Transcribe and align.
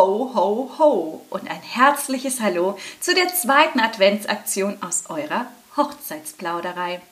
Ho, 0.00 0.32
ho, 0.34 0.70
ho 0.78 1.26
und 1.28 1.50
ein 1.50 1.60
herzliches 1.60 2.40
Hallo 2.40 2.78
zu 3.00 3.14
der 3.14 3.28
zweiten 3.34 3.80
Adventsaktion 3.80 4.78
aus 4.80 5.02
eurer 5.10 5.46
Hochzeitsplauderei. 5.76 7.02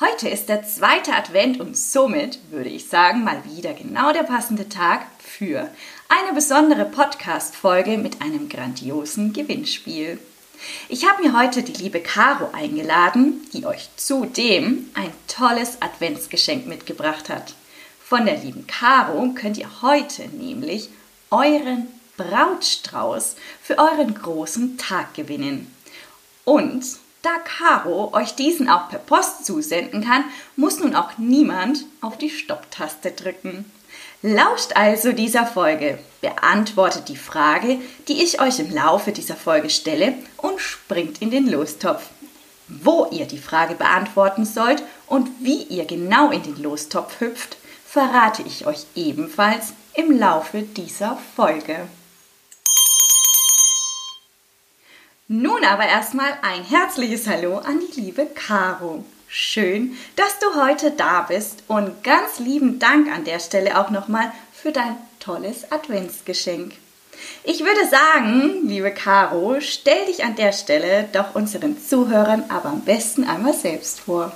Heute 0.00 0.30
ist 0.30 0.48
der 0.48 0.66
zweite 0.66 1.12
Advent 1.12 1.60
und 1.60 1.76
somit 1.76 2.38
würde 2.50 2.70
ich 2.70 2.88
sagen, 2.88 3.22
mal 3.22 3.44
wieder 3.44 3.74
genau 3.74 4.14
der 4.14 4.22
passende 4.22 4.70
Tag 4.70 5.04
für 5.18 5.68
eine 6.08 6.32
besondere 6.34 6.86
Podcast-Folge 6.86 7.98
mit 7.98 8.22
einem 8.22 8.48
grandiosen 8.48 9.34
Gewinnspiel. 9.34 10.18
Ich 10.88 11.06
habe 11.06 11.22
mir 11.22 11.38
heute 11.38 11.62
die 11.62 11.74
liebe 11.82 12.00
Caro 12.00 12.48
eingeladen, 12.54 13.46
die 13.52 13.66
euch 13.66 13.90
zudem 13.96 14.88
ein 14.94 15.12
tolles 15.28 15.82
Adventsgeschenk 15.82 16.66
mitgebracht 16.66 17.28
hat. 17.28 17.52
Von 18.02 18.24
der 18.24 18.38
lieben 18.38 18.66
Caro 18.66 19.34
könnt 19.34 19.58
ihr 19.58 19.82
heute 19.82 20.28
nämlich 20.28 20.88
euren 21.30 21.88
Brautstrauß 22.16 23.36
für 23.62 23.78
euren 23.78 24.14
großen 24.14 24.78
Tag 24.78 25.14
gewinnen. 25.14 25.74
Und 26.44 26.84
da 27.22 27.30
Caro 27.38 28.12
euch 28.14 28.34
diesen 28.34 28.68
auch 28.68 28.88
per 28.88 28.98
Post 28.98 29.46
zusenden 29.46 30.04
kann, 30.04 30.24
muss 30.56 30.80
nun 30.80 30.96
auch 30.96 31.18
niemand 31.18 31.84
auf 32.00 32.18
die 32.18 32.30
Stopptaste 32.30 33.12
drücken. 33.12 33.70
Lauscht 34.22 34.76
also 34.76 35.12
dieser 35.12 35.46
Folge, 35.46 35.98
beantwortet 36.20 37.08
die 37.08 37.16
Frage, 37.16 37.78
die 38.08 38.22
ich 38.22 38.40
euch 38.40 38.58
im 38.58 38.72
Laufe 38.72 39.12
dieser 39.12 39.36
Folge 39.36 39.70
stelle 39.70 40.14
und 40.36 40.60
springt 40.60 41.22
in 41.22 41.30
den 41.30 41.48
Lostopf. 41.48 42.02
Wo 42.68 43.08
ihr 43.10 43.26
die 43.26 43.38
Frage 43.38 43.74
beantworten 43.74 44.44
sollt 44.44 44.82
und 45.06 45.28
wie 45.40 45.62
ihr 45.64 45.84
genau 45.84 46.30
in 46.30 46.42
den 46.42 46.62
Lostopf 46.62 47.20
hüpft, 47.20 47.56
verrate 47.84 48.42
ich 48.42 48.66
euch 48.66 48.86
ebenfalls 48.94 49.74
im 49.94 50.18
Laufe 50.18 50.62
dieser 50.62 51.18
Folge. 51.36 51.88
Nun 55.34 55.64
aber 55.64 55.86
erstmal 55.86 56.30
ein 56.42 56.62
herzliches 56.62 57.26
Hallo 57.26 57.56
an 57.56 57.80
die 57.80 58.02
liebe 58.02 58.26
Caro. 58.26 59.02
Schön, 59.28 59.96
dass 60.14 60.38
du 60.40 60.62
heute 60.62 60.90
da 60.90 61.22
bist 61.22 61.62
und 61.68 62.04
ganz 62.04 62.38
lieben 62.38 62.78
Dank 62.78 63.10
an 63.10 63.24
der 63.24 63.38
Stelle 63.38 63.80
auch 63.80 63.88
nochmal 63.88 64.30
für 64.52 64.72
dein 64.72 64.94
tolles 65.20 65.72
Adventsgeschenk. 65.72 66.74
Ich 67.44 67.60
würde 67.60 67.88
sagen, 67.88 68.68
liebe 68.68 68.90
Caro, 68.90 69.56
stell 69.60 70.04
dich 70.04 70.22
an 70.22 70.36
der 70.36 70.52
Stelle 70.52 71.08
doch 71.14 71.34
unseren 71.34 71.78
Zuhörern 71.78 72.44
aber 72.50 72.68
am 72.68 72.82
besten 72.82 73.24
einmal 73.24 73.54
selbst 73.54 74.00
vor. 74.00 74.32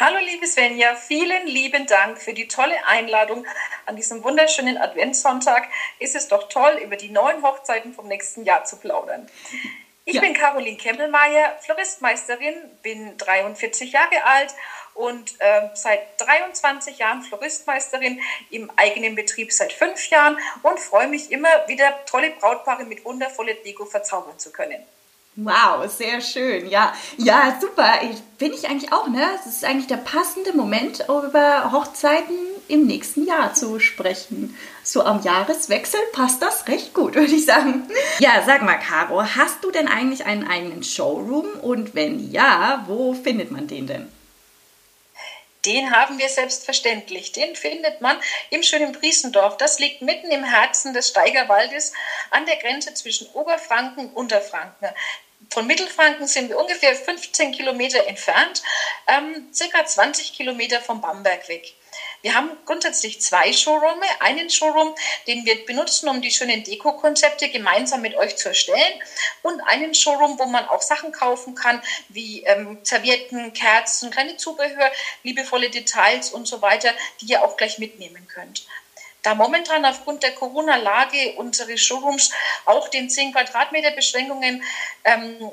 Hallo 0.00 0.18
liebe 0.24 0.46
Svenja, 0.46 0.94
vielen 0.94 1.48
lieben 1.48 1.88
Dank 1.88 2.22
für 2.22 2.32
die 2.32 2.46
tolle 2.46 2.86
Einladung 2.86 3.44
an 3.84 3.96
diesem 3.96 4.22
wunderschönen 4.22 4.78
Adventssonntag. 4.78 5.66
Ist 5.98 6.14
es 6.14 6.28
doch 6.28 6.48
toll, 6.48 6.80
über 6.84 6.94
die 6.94 7.08
neuen 7.08 7.42
Hochzeiten 7.42 7.92
vom 7.92 8.06
nächsten 8.06 8.44
Jahr 8.44 8.64
zu 8.64 8.76
plaudern. 8.76 9.28
Ich 10.04 10.14
ja. 10.14 10.20
bin 10.20 10.34
Caroline 10.34 10.76
Kempelmeier, 10.76 11.58
Floristmeisterin, 11.62 12.54
bin 12.80 13.18
43 13.18 13.90
Jahre 13.90 14.22
alt 14.22 14.54
und 14.94 15.34
äh, 15.40 15.68
seit 15.74 16.00
23 16.18 16.98
Jahren 16.98 17.22
Floristmeisterin 17.22 18.20
im 18.50 18.70
eigenen 18.76 19.16
Betrieb 19.16 19.52
seit 19.52 19.72
fünf 19.72 20.10
Jahren 20.10 20.38
und 20.62 20.78
freue 20.78 21.08
mich 21.08 21.32
immer 21.32 21.48
wieder 21.66 22.04
tolle 22.06 22.30
Brautpaare 22.30 22.84
mit 22.84 23.04
wundervoller 23.04 23.54
Deko 23.54 23.84
verzaubern 23.84 24.38
zu 24.38 24.52
können. 24.52 24.86
Wow, 25.40 25.88
sehr 25.88 26.20
schön. 26.20 26.68
Ja, 26.68 26.92
ja, 27.16 27.56
super. 27.60 28.00
Bin 28.38 28.52
ich 28.52 28.68
eigentlich 28.68 28.92
auch, 28.92 29.06
ne? 29.06 29.24
Es 29.38 29.46
ist 29.46 29.64
eigentlich 29.64 29.86
der 29.86 29.98
passende 29.98 30.52
Moment, 30.52 31.04
über 31.06 31.70
Hochzeiten 31.70 32.34
im 32.66 32.88
nächsten 32.88 33.24
Jahr 33.24 33.54
zu 33.54 33.78
sprechen. 33.78 34.58
So 34.82 35.04
am 35.04 35.22
Jahreswechsel 35.22 36.00
passt 36.12 36.42
das 36.42 36.66
recht 36.66 36.92
gut, 36.92 37.14
würde 37.14 37.32
ich 37.32 37.46
sagen. 37.46 37.88
Ja, 38.18 38.42
sag 38.44 38.62
mal, 38.62 38.78
Caro, 38.78 39.22
hast 39.22 39.62
du 39.62 39.70
denn 39.70 39.86
eigentlich 39.86 40.26
einen 40.26 40.48
eigenen 40.48 40.82
Showroom? 40.82 41.46
Und 41.62 41.94
wenn 41.94 42.32
ja, 42.32 42.82
wo 42.88 43.14
findet 43.14 43.52
man 43.52 43.68
den 43.68 43.86
denn? 43.86 44.12
Den 45.64 45.92
haben 45.92 46.18
wir 46.18 46.28
selbstverständlich. 46.28 47.30
Den 47.30 47.54
findet 47.54 48.00
man 48.00 48.16
im 48.50 48.64
schönen 48.64 48.90
Briesendorf. 48.90 49.56
Das 49.56 49.78
liegt 49.78 50.02
mitten 50.02 50.32
im 50.32 50.42
Herzen 50.42 50.94
des 50.94 51.08
Steigerwaldes 51.10 51.92
an 52.30 52.44
der 52.46 52.56
Grenze 52.56 52.92
zwischen 52.94 53.28
Oberfranken 53.34 54.06
und 54.06 54.16
Unterfranken. 54.16 54.88
Von 55.50 55.66
Mittelfranken 55.66 56.26
sind 56.26 56.50
wir 56.50 56.58
ungefähr 56.58 56.94
15 56.94 57.52
Kilometer 57.52 58.06
entfernt, 58.06 58.62
ähm, 59.06 59.48
circa 59.52 59.84
20 59.84 60.34
Kilometer 60.34 60.80
vom 60.80 61.00
Bamberg 61.00 61.48
weg. 61.48 61.74
Wir 62.20 62.34
haben 62.34 62.50
grundsätzlich 62.64 63.20
zwei 63.20 63.52
Showrooms. 63.52 64.04
Einen 64.20 64.50
Showroom, 64.50 64.94
den 65.26 65.46
wir 65.46 65.64
benutzen, 65.64 66.08
um 66.08 66.20
die 66.20 66.32
schönen 66.32 66.64
Deko-Konzepte 66.64 67.48
gemeinsam 67.48 68.02
mit 68.02 68.16
euch 68.16 68.36
zu 68.36 68.48
erstellen. 68.48 69.02
Und 69.42 69.60
einen 69.60 69.94
Showroom, 69.94 70.38
wo 70.38 70.46
man 70.46 70.68
auch 70.68 70.82
Sachen 70.82 71.12
kaufen 71.12 71.54
kann, 71.54 71.80
wie 72.08 72.42
ähm, 72.42 72.78
Servietten, 72.82 73.52
Kerzen, 73.52 74.10
kleine 74.10 74.36
Zubehör, 74.36 74.90
liebevolle 75.22 75.70
Details 75.70 76.32
und 76.32 76.46
so 76.46 76.60
weiter, 76.60 76.92
die 77.20 77.26
ihr 77.26 77.42
auch 77.44 77.56
gleich 77.56 77.78
mitnehmen 77.78 78.26
könnt. 78.26 78.66
Da 79.22 79.34
momentan 79.34 79.84
aufgrund 79.84 80.22
der 80.22 80.32
Corona-Lage 80.32 81.34
unsere 81.36 81.76
Showrooms 81.76 82.30
auch 82.64 82.88
den 82.88 83.10
10 83.10 83.32
Quadratmeter 83.32 83.90
Beschränkungen 83.90 84.62
ähm, 85.04 85.50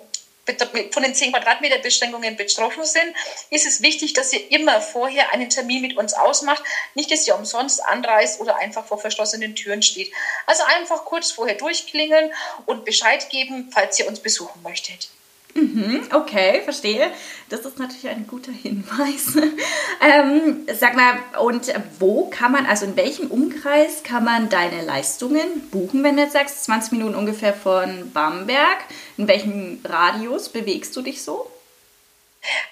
von 0.92 1.02
den 1.04 1.16
10 1.16 1.32
Quadratmeter 1.32 1.80
Beschränkungen 1.80 2.38
betroffen 2.38 2.86
sind, 2.86 3.16
ist 3.50 3.66
es 3.66 3.82
wichtig, 3.82 4.14
dass 4.14 4.32
ihr 4.32 4.52
immer 4.52 4.80
vorher 4.80 5.34
einen 5.34 5.50
Termin 5.50 5.82
mit 5.82 5.98
uns 5.98 6.14
ausmacht. 6.14 6.64
Nicht, 6.94 7.12
dass 7.12 7.28
ihr 7.28 7.36
umsonst 7.36 7.84
anreist 7.84 8.40
oder 8.40 8.58
einfach 8.58 8.86
vor 8.86 9.00
verschlossenen 9.00 9.56
Türen 9.56 9.82
steht. 9.82 10.12
Also 10.46 10.64
einfach 10.64 11.06
kurz 11.06 11.32
vorher 11.32 11.56
durchklingeln 11.56 12.32
und 12.68 12.86
Bescheid 12.86 13.30
geben, 13.30 13.72
falls 13.74 13.98
ihr 13.98 14.08
uns 14.08 14.20
besuchen 14.20 14.62
möchtet. 14.62 15.10
Mhm, 15.58 16.02
okay, 16.12 16.62
verstehe. 16.66 17.12
Das 17.48 17.62
ist 17.62 17.80
natürlich 17.80 18.10
ein 18.10 18.28
guter 18.28 18.52
Hinweis. 18.52 19.36
ähm, 20.02 20.68
sag 20.78 20.96
mal, 20.96 21.14
und 21.42 21.74
wo 22.00 22.30
kann 22.30 22.52
man, 22.52 22.66
also 22.66 22.86
in 22.86 22.98
welchem 22.98 23.32
Umkreis 23.32 24.04
kann 24.04 24.26
man 24.26 24.50
deine 24.50 24.84
Leistungen 24.84 25.70
buchen, 25.72 26.04
wenn 26.04 26.18
du 26.18 26.24
jetzt 26.24 26.34
sagst, 26.34 26.66
20 26.66 26.92
Minuten 26.92 27.16
ungefähr 27.16 27.54
von 27.54 28.12
Bamberg? 28.12 28.84
In 29.16 29.30
welchem 29.30 29.80
Radius 29.86 30.50
bewegst 30.50 30.94
du 30.98 31.02
dich 31.02 31.24
so? 31.24 31.50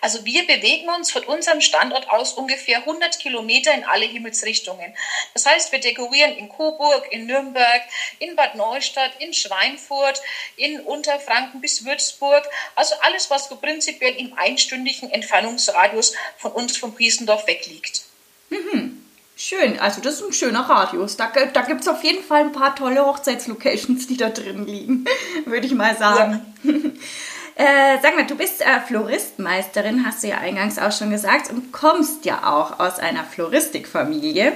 Also 0.01 0.25
wir 0.25 0.45
bewegen 0.45 0.89
uns 0.89 1.11
von 1.11 1.23
unserem 1.23 1.61
Standort 1.61 2.09
aus 2.09 2.33
ungefähr 2.33 2.79
100 2.79 3.19
Kilometer 3.19 3.73
in 3.73 3.83
alle 3.83 4.05
Himmelsrichtungen. 4.05 4.95
Das 5.33 5.45
heißt, 5.45 5.71
wir 5.71 5.79
dekorieren 5.79 6.35
in 6.37 6.49
Coburg, 6.49 7.11
in 7.11 7.25
Nürnberg, 7.25 7.81
in 8.19 8.35
Bad 8.35 8.55
Neustadt, 8.55 9.11
in 9.19 9.33
Schweinfurt, 9.33 10.21
in 10.55 10.79
Unterfranken 10.81 11.61
bis 11.61 11.85
Würzburg. 11.85 12.43
Also 12.75 12.95
alles, 13.01 13.29
was 13.29 13.49
so 13.49 13.55
prinzipiell 13.55 14.15
im 14.15 14.33
einstündigen 14.37 15.09
Entfernungsradius 15.09 16.13
von 16.37 16.51
uns 16.51 16.77
vom 16.77 16.93
Priesendorf 16.95 17.47
wegliegt. 17.47 18.03
Mhm. 18.49 19.03
Schön, 19.35 19.79
also 19.79 19.99
das 19.99 20.15
ist 20.15 20.23
ein 20.23 20.33
schöner 20.33 20.61
Radius. 20.61 21.17
Da, 21.17 21.27
da 21.27 21.61
gibt 21.63 21.81
es 21.81 21.87
auf 21.87 22.03
jeden 22.03 22.23
Fall 22.23 22.41
ein 22.41 22.51
paar 22.51 22.75
tolle 22.75 23.05
Hochzeitslocations, 23.05 24.07
die 24.07 24.15
da 24.15 24.29
drin 24.29 24.65
liegen, 24.65 25.05
würde 25.45 25.65
ich 25.65 25.73
mal 25.73 25.97
sagen. 25.97 26.53
Ja. 26.63 26.73
Äh, 27.55 27.99
sag 28.01 28.15
mal, 28.15 28.25
du 28.25 28.35
bist 28.35 28.61
äh, 28.61 28.79
Floristmeisterin, 28.87 30.05
hast 30.05 30.23
du 30.23 30.27
ja 30.27 30.39
eingangs 30.39 30.79
auch 30.79 30.91
schon 30.91 31.11
gesagt, 31.11 31.51
und 31.51 31.71
kommst 31.71 32.25
ja 32.25 32.51
auch 32.51 32.79
aus 32.79 32.97
einer 32.97 33.23
Floristikfamilie. 33.23 34.53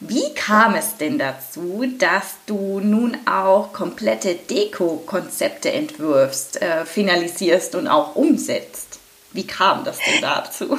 Wie 0.00 0.34
kam 0.34 0.74
es 0.74 0.98
denn 0.98 1.18
dazu, 1.18 1.86
dass 1.98 2.34
du 2.44 2.80
nun 2.80 3.16
auch 3.26 3.72
komplette 3.72 4.34
Deko-Konzepte 4.34 5.72
entwirfst, 5.72 6.60
äh, 6.60 6.84
finalisierst 6.84 7.74
und 7.74 7.88
auch 7.88 8.14
umsetzt? 8.14 8.98
Wie 9.32 9.46
kam 9.46 9.84
das 9.84 9.96
denn 9.98 10.20
dazu? 10.20 10.78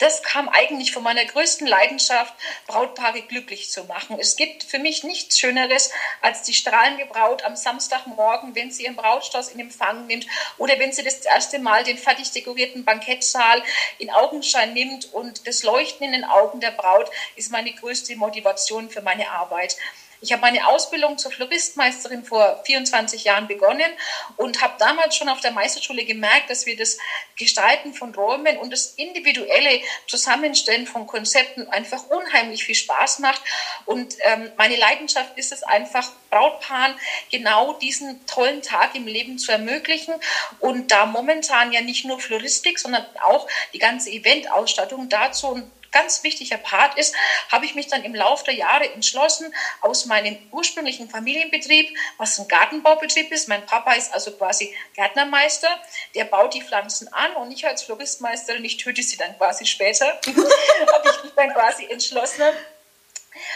Das 0.00 0.22
kam 0.22 0.48
eigentlich 0.48 0.92
von 0.92 1.02
meiner 1.02 1.24
größten 1.24 1.66
Leidenschaft, 1.66 2.34
Brautpaare 2.66 3.22
glücklich 3.22 3.70
zu 3.70 3.84
machen. 3.84 4.18
Es 4.18 4.34
gibt 4.34 4.64
für 4.64 4.78
mich 4.78 5.04
nichts 5.04 5.38
Schöneres 5.38 5.90
als 6.22 6.42
die 6.42 6.54
strahlende 6.54 7.06
Braut 7.06 7.44
am 7.44 7.54
Samstagmorgen, 7.54 8.54
wenn 8.54 8.70
sie 8.70 8.84
ihren 8.84 8.96
Brautstrauß 8.96 9.50
in 9.50 9.60
Empfang 9.60 10.06
nimmt 10.06 10.26
oder 10.56 10.78
wenn 10.78 10.92
sie 10.92 11.04
das 11.04 11.20
erste 11.20 11.58
Mal 11.58 11.84
den 11.84 11.98
fertig 11.98 12.30
dekorierten 12.32 12.84
Bankettsaal 12.84 13.62
in 13.98 14.10
Augenschein 14.10 14.72
nimmt 14.72 15.12
und 15.12 15.46
das 15.46 15.62
Leuchten 15.62 16.06
in 16.06 16.12
den 16.12 16.24
Augen 16.24 16.60
der 16.60 16.70
Braut 16.72 17.10
ist 17.36 17.52
meine 17.52 17.72
größte 17.72 18.16
Motivation 18.16 18.90
für 18.90 19.02
meine 19.02 19.30
Arbeit. 19.30 19.76
Ich 20.22 20.32
habe 20.32 20.42
meine 20.42 20.66
Ausbildung 20.66 21.16
zur 21.16 21.30
Floristmeisterin 21.30 22.24
vor 22.24 22.62
24 22.66 23.24
Jahren 23.24 23.46
begonnen 23.46 23.90
und 24.36 24.60
habe 24.60 24.74
damals 24.78 25.16
schon 25.16 25.30
auf 25.30 25.40
der 25.40 25.50
Meisterschule 25.50 26.04
gemerkt, 26.04 26.50
dass 26.50 26.66
wir 26.66 26.76
das 26.76 26.98
Gestalten 27.38 27.94
von 27.94 28.14
Räumen 28.14 28.58
und 28.58 28.70
das 28.70 28.94
individuelle 28.96 29.80
Zusammenstellen 30.06 30.86
von 30.86 31.06
Konzepten 31.06 31.68
einfach 31.68 32.04
unheimlich 32.10 32.64
viel 32.64 32.74
Spaß 32.74 33.20
macht. 33.20 33.40
Und 33.86 34.14
ähm, 34.20 34.52
meine 34.58 34.76
Leidenschaft 34.76 35.38
ist 35.38 35.52
es 35.52 35.62
einfach, 35.62 36.10
Brautpaaren 36.28 36.94
genau 37.30 37.72
diesen 37.74 38.24
tollen 38.26 38.60
Tag 38.60 38.94
im 38.94 39.06
Leben 39.06 39.38
zu 39.38 39.52
ermöglichen. 39.52 40.14
Und 40.58 40.90
da 40.90 41.06
momentan 41.06 41.72
ja 41.72 41.80
nicht 41.80 42.04
nur 42.04 42.20
Floristik, 42.20 42.78
sondern 42.78 43.06
auch 43.22 43.48
die 43.72 43.78
ganze 43.78 44.10
Eventausstattung 44.10 45.08
dazu 45.08 45.62
ganz 45.92 46.22
wichtiger 46.22 46.58
Part 46.58 46.98
ist, 46.98 47.14
habe 47.50 47.64
ich 47.64 47.74
mich 47.74 47.88
dann 47.88 48.04
im 48.04 48.14
Laufe 48.14 48.44
der 48.44 48.54
Jahre 48.54 48.92
entschlossen, 48.92 49.54
aus 49.80 50.06
meinem 50.06 50.38
ursprünglichen 50.50 51.08
Familienbetrieb, 51.08 51.96
was 52.18 52.38
ein 52.38 52.48
Gartenbaubetrieb 52.48 53.30
ist, 53.32 53.48
mein 53.48 53.64
Papa 53.66 53.94
ist 53.94 54.12
also 54.12 54.32
quasi 54.32 54.74
Gärtnermeister, 54.94 55.68
der 56.14 56.24
baut 56.24 56.54
die 56.54 56.62
Pflanzen 56.62 57.12
an 57.12 57.34
und 57.34 57.50
ich 57.50 57.66
als 57.66 57.82
Floristmeisterin, 57.82 58.64
ich 58.64 58.76
töte 58.76 59.02
sie 59.02 59.16
dann 59.16 59.36
quasi 59.36 59.66
später, 59.66 60.06
habe 60.26 61.08
ich 61.08 61.24
mich 61.24 61.32
dann 61.34 61.52
quasi 61.52 61.86
entschlossen, 61.86 62.42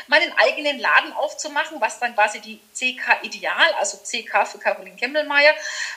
meinen 0.07 0.33
eigenen 0.37 0.79
Laden 0.79 1.13
aufzumachen, 1.13 1.81
was 1.81 1.99
dann 1.99 2.15
quasi 2.15 2.41
die 2.41 2.61
CK 2.75 3.23
Ideal, 3.23 3.73
also 3.79 3.99
CK 3.99 4.47
für 4.47 4.59
Caroline 4.59 4.97
Kemmelmeier 4.97 5.55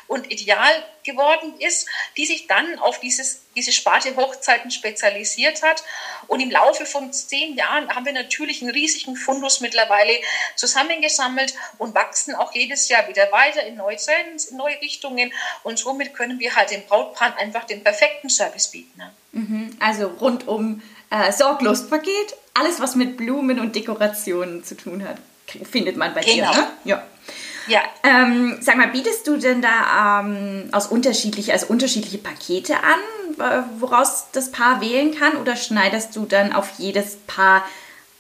und 0.08 0.32
Ideal 0.32 0.84
geworden 1.04 1.56
ist, 1.60 1.88
die 2.18 2.26
sich 2.26 2.48
dann 2.48 2.78
auf 2.80 3.00
dieses, 3.00 3.42
diese 3.56 3.72
Sparte 3.72 4.16
Hochzeiten 4.16 4.70
spezialisiert 4.70 5.64
hat. 5.64 5.84
Und 6.28 6.42
im 6.42 6.52
Laufe 6.52 6.86
von 6.86 7.12
zehn 7.12 7.56
Jahren 7.56 7.90
haben 7.96 8.06
wir 8.06 8.14
natürlich 8.14 8.62
einen 8.62 8.72
riesigen 8.72 9.16
Fundus 9.16 9.62
mittlerweile 9.62 10.14
zusammengesammelt 10.56 11.56
und 11.80 11.96
wachsen 11.96 12.36
auch 12.36 12.54
jedes 12.54 12.90
Jahr 12.90 13.08
wieder 13.08 13.32
weiter 13.32 13.64
in 13.64 13.76
neue 13.76 13.96
Trends, 13.96 14.46
in 14.46 14.58
neue 14.58 14.80
Richtungen. 14.82 15.34
Und 15.64 15.80
somit 15.80 16.14
können 16.14 16.40
wir 16.40 16.56
halt 16.56 16.72
den 16.72 16.86
Brautpaaren 16.86 17.34
einfach 17.38 17.64
den 17.64 17.84
perfekten 17.84 18.30
Service 18.30 18.68
bieten. 18.68 18.98
Ne? 18.98 19.14
Mhm. 19.32 19.78
Also 19.80 20.08
rundum 20.08 20.82
äh, 21.10 21.32
Sorglospaket, 21.32 22.36
alles 22.60 22.80
was 22.80 22.96
mit 22.96 23.18
Blumen 23.18 23.60
und 23.60 23.76
Dekorationen 23.76 24.64
zu 24.64 24.76
tun 24.76 25.08
hat, 25.08 25.18
findet 25.70 25.98
man 25.98 26.14
bei 26.14 26.22
genau. 26.22 26.52
dir. 26.52 26.58
Ne? 26.58 26.68
Ja. 26.84 27.04
Ja. 27.68 27.82
Ähm, 28.04 28.58
sag 28.62 28.78
mal, 28.78 28.88
bietest 28.88 29.28
du 29.28 29.38
denn 29.38 29.62
da 29.62 30.22
ähm, 30.22 30.70
aus 30.72 30.88
unterschiedliche, 30.88 31.52
also 31.52 31.68
unterschiedliche 31.68 32.18
Pakete 32.18 32.76
an, 32.76 33.60
woraus 33.80 34.28
das 34.32 34.52
Paar 34.52 34.82
wählen 34.82 35.14
kann, 35.14 35.36
oder 35.38 35.56
schneidest 35.56 36.16
du 36.16 36.26
dann 36.26 36.54
auf 36.54 36.72
jedes 36.78 37.18
Paar 37.28 37.64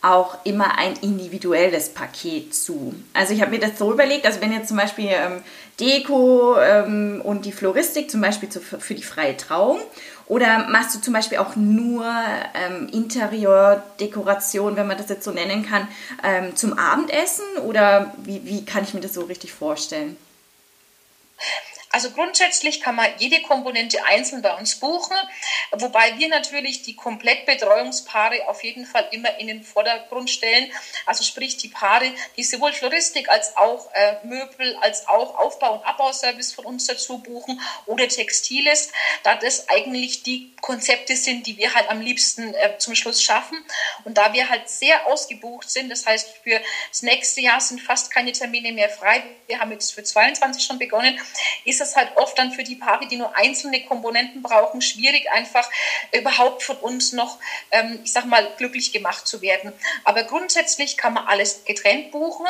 auch 0.01 0.37
immer 0.43 0.77
ein 0.77 0.93
individuelles 1.01 1.89
Paket 1.89 2.53
zu. 2.53 2.93
Also 3.13 3.33
ich 3.33 3.41
habe 3.41 3.51
mir 3.51 3.59
das 3.59 3.79
so 3.79 3.91
überlegt, 3.91 4.25
also 4.25 4.41
wenn 4.41 4.53
jetzt 4.53 4.67
zum 4.67 4.77
Beispiel 4.77 5.09
ähm, 5.09 5.41
Deko 5.79 6.55
ähm, 6.59 7.21
und 7.23 7.45
die 7.45 7.51
Floristik 7.51 8.11
zum 8.11 8.21
Beispiel 8.21 8.49
zu, 8.49 8.61
für 8.61 8.93
die 8.93 9.03
freie 9.03 9.35
Trauung 9.35 9.79
oder 10.27 10.67
machst 10.67 10.95
du 10.95 10.99
zum 10.99 11.13
Beispiel 11.13 11.37
auch 11.37 11.55
nur 11.55 12.05
ähm, 12.53 12.89
Interiordekoration, 12.91 14.75
wenn 14.75 14.87
man 14.87 14.97
das 14.97 15.09
jetzt 15.09 15.23
so 15.23 15.31
nennen 15.31 15.65
kann, 15.65 15.87
ähm, 16.23 16.55
zum 16.55 16.77
Abendessen 16.77 17.45
oder 17.65 18.13
wie, 18.17 18.45
wie 18.45 18.65
kann 18.65 18.83
ich 18.83 18.93
mir 18.93 19.01
das 19.01 19.13
so 19.13 19.21
richtig 19.21 19.53
vorstellen? 19.53 20.17
Also 21.91 22.11
grundsätzlich 22.11 22.81
kann 22.81 22.95
man 22.95 23.07
jede 23.17 23.41
Komponente 23.41 24.03
einzeln 24.05 24.41
bei 24.41 24.53
uns 24.55 24.75
buchen, 24.75 25.15
wobei 25.71 26.17
wir 26.17 26.27
natürlich 26.27 26.81
die 26.83 26.95
Komplettbetreuungspaare 26.95 28.47
auf 28.49 28.63
jeden 28.63 28.85
Fall 28.85 29.07
immer 29.11 29.39
in 29.39 29.47
den 29.47 29.63
Vordergrund 29.63 30.29
stellen. 30.29 30.71
Also 31.05 31.23
sprich 31.23 31.55
die 31.57 31.69
Paare, 31.69 32.11
die 32.35 32.43
sowohl 32.43 32.73
Floristik 32.73 33.29
als 33.29 33.55
auch 33.55 33.89
äh, 33.93 34.15
Möbel, 34.25 34.75
als 34.81 35.07
auch 35.07 35.37
Aufbau- 35.37 35.75
und 35.75 35.85
Abbauservice 35.85 36.53
von 36.53 36.65
uns 36.65 36.87
dazu 36.87 37.19
buchen 37.19 37.61
oder 37.85 38.07
Textiles, 38.07 38.91
da 39.23 39.35
das 39.35 39.69
eigentlich 39.69 40.23
die 40.23 40.55
Konzepte 40.61 41.15
sind, 41.15 41.47
die 41.47 41.57
wir 41.57 41.73
halt 41.73 41.89
am 41.89 42.01
liebsten 42.01 42.53
äh, 42.53 42.77
zum 42.79 42.95
Schluss 42.95 43.23
schaffen. 43.23 43.63
Und 44.03 44.17
da 44.17 44.33
wir 44.33 44.49
halt 44.49 44.69
sehr 44.69 45.07
ausgebucht 45.07 45.69
sind, 45.69 45.89
das 45.89 46.05
heißt 46.05 46.27
für 46.43 46.59
das 46.89 47.01
nächste 47.01 47.41
Jahr 47.41 47.61
sind 47.61 47.79
fast 47.81 48.11
keine 48.11 48.33
Termine 48.33 48.73
mehr 48.73 48.89
frei, 48.89 49.23
wir 49.47 49.59
haben 49.59 49.71
jetzt 49.71 49.93
für 49.93 50.03
22 50.03 50.63
schon 50.63 50.77
begonnen, 50.77 51.19
ist 51.63 51.76
ist 51.79 51.89
es 51.89 51.95
halt 51.95 52.15
oft 52.15 52.37
dann 52.37 52.51
für 52.51 52.63
die 52.63 52.75
Paare, 52.75 53.07
die 53.07 53.17
nur 53.17 53.35
einzelne 53.35 53.83
Komponenten 53.85 54.41
brauchen, 54.41 54.81
schwierig, 54.81 55.29
einfach 55.31 55.69
überhaupt 56.11 56.63
von 56.63 56.77
uns 56.77 57.13
noch, 57.13 57.37
ähm, 57.71 57.99
ich 58.03 58.11
sag 58.11 58.25
mal, 58.25 58.47
glücklich 58.57 58.91
gemacht 58.91 59.27
zu 59.27 59.41
werden. 59.41 59.73
Aber 60.03 60.23
grundsätzlich 60.23 60.97
kann 60.97 61.13
man 61.13 61.27
alles 61.27 61.65
getrennt 61.65 62.11
buchen. 62.11 62.47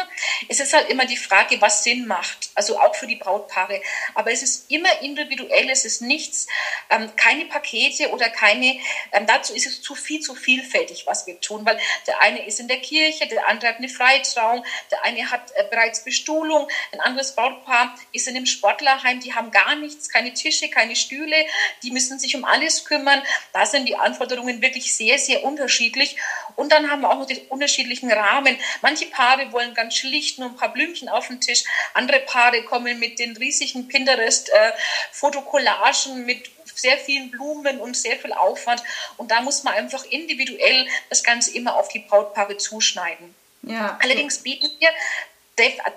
Es 0.48 0.60
ist 0.60 0.74
halt 0.74 0.90
immer 0.90 1.06
die 1.06 1.18
Frage, 1.18 1.60
was 1.62 1.84
Sinn 1.84 2.08
macht, 2.08 2.50
also 2.56 2.80
auch 2.80 2.96
für 2.96 3.08
die 3.08 3.16
Brautpaare. 3.16 3.82
Aber 4.16 4.32
es 4.32 4.44
ist 4.44 4.72
immer 4.72 5.02
individuell, 5.02 5.70
es 5.70 5.86
ist 5.86 6.02
nichts, 6.02 6.48
ähm, 6.90 7.16
keine 7.16 7.46
Pakete 7.46 8.10
oder 8.12 8.30
keine, 8.30 8.80
ähm, 9.12 9.26
dazu 9.26 9.54
ist 9.54 9.68
es 9.68 9.82
zu 9.82 9.96
viel, 9.96 10.22
zu 10.22 10.36
vielfältig, 10.36 11.06
was 11.06 11.28
wir 11.28 11.40
tun, 11.42 11.66
weil 11.66 11.80
der 12.06 12.22
eine 12.22 12.46
ist 12.46 12.60
in 12.60 12.68
der 12.68 12.80
Kirche, 12.80 13.28
der 13.28 13.48
andere 13.48 13.70
hat 13.70 13.78
eine 13.78 13.90
Freitrauung, 13.90 14.64
der 14.92 15.04
eine 15.04 15.30
hat 15.30 15.52
äh, 15.56 15.66
bereits 15.70 16.04
Bestuhlung, 16.04 16.68
ein 16.92 17.00
anderes 17.02 17.36
Brautpaar 17.36 17.96
ist 18.14 18.28
in 18.28 18.36
einem 18.36 18.46
Sportlerheim 18.46 19.17
die 19.20 19.34
haben 19.34 19.52
gar 19.52 19.76
nichts, 19.76 20.10
keine 20.10 20.34
Tische, 20.34 20.70
keine 20.70 20.96
Stühle, 20.96 21.36
die 21.84 21.92
müssen 21.92 22.18
sich 22.20 22.36
um 22.36 22.46
alles 22.46 22.86
kümmern. 22.86 23.22
Da 23.54 23.66
sind 23.66 23.88
die 23.88 23.96
Anforderungen 23.96 24.62
wirklich 24.62 24.96
sehr, 24.96 25.18
sehr 25.20 25.44
unterschiedlich. 25.44 26.16
Und 26.56 26.72
dann 26.72 26.90
haben 26.90 27.02
wir 27.02 27.10
auch 27.10 27.20
noch 27.20 27.28
die 27.28 27.42
unterschiedlichen 27.50 28.10
Rahmen. 28.12 28.58
Manche 28.82 29.08
Paare 29.08 29.52
wollen 29.52 29.74
ganz 29.74 29.96
schlicht 29.96 30.40
nur 30.40 30.50
ein 30.50 30.56
paar 30.56 30.72
Blümchen 30.74 31.10
auf 31.10 31.28
den 31.28 31.42
Tisch. 31.42 31.64
Andere 31.94 32.20
Paare 32.20 32.64
kommen 32.64 33.00
mit 33.00 33.20
den 33.20 33.36
riesigen 33.38 33.88
Pinterest-Fotokollagen 33.88 36.26
mit 36.26 36.50
sehr 36.76 36.98
vielen 36.98 37.32
Blumen 37.32 37.80
und 37.80 37.96
sehr 37.98 38.18
viel 38.18 38.34
Aufwand. 38.34 38.84
Und 39.18 39.32
da 39.32 39.42
muss 39.42 39.64
man 39.64 39.74
einfach 39.74 40.06
individuell 40.06 40.88
das 41.10 41.24
Ganze 41.24 41.56
immer 41.56 41.76
auf 41.76 41.90
die 41.90 42.00
Brautpaare 42.00 42.58
zuschneiden. 42.58 43.34
Ja. 43.64 43.98
Allerdings 44.02 44.40
bieten 44.40 44.70
wir 44.80 44.90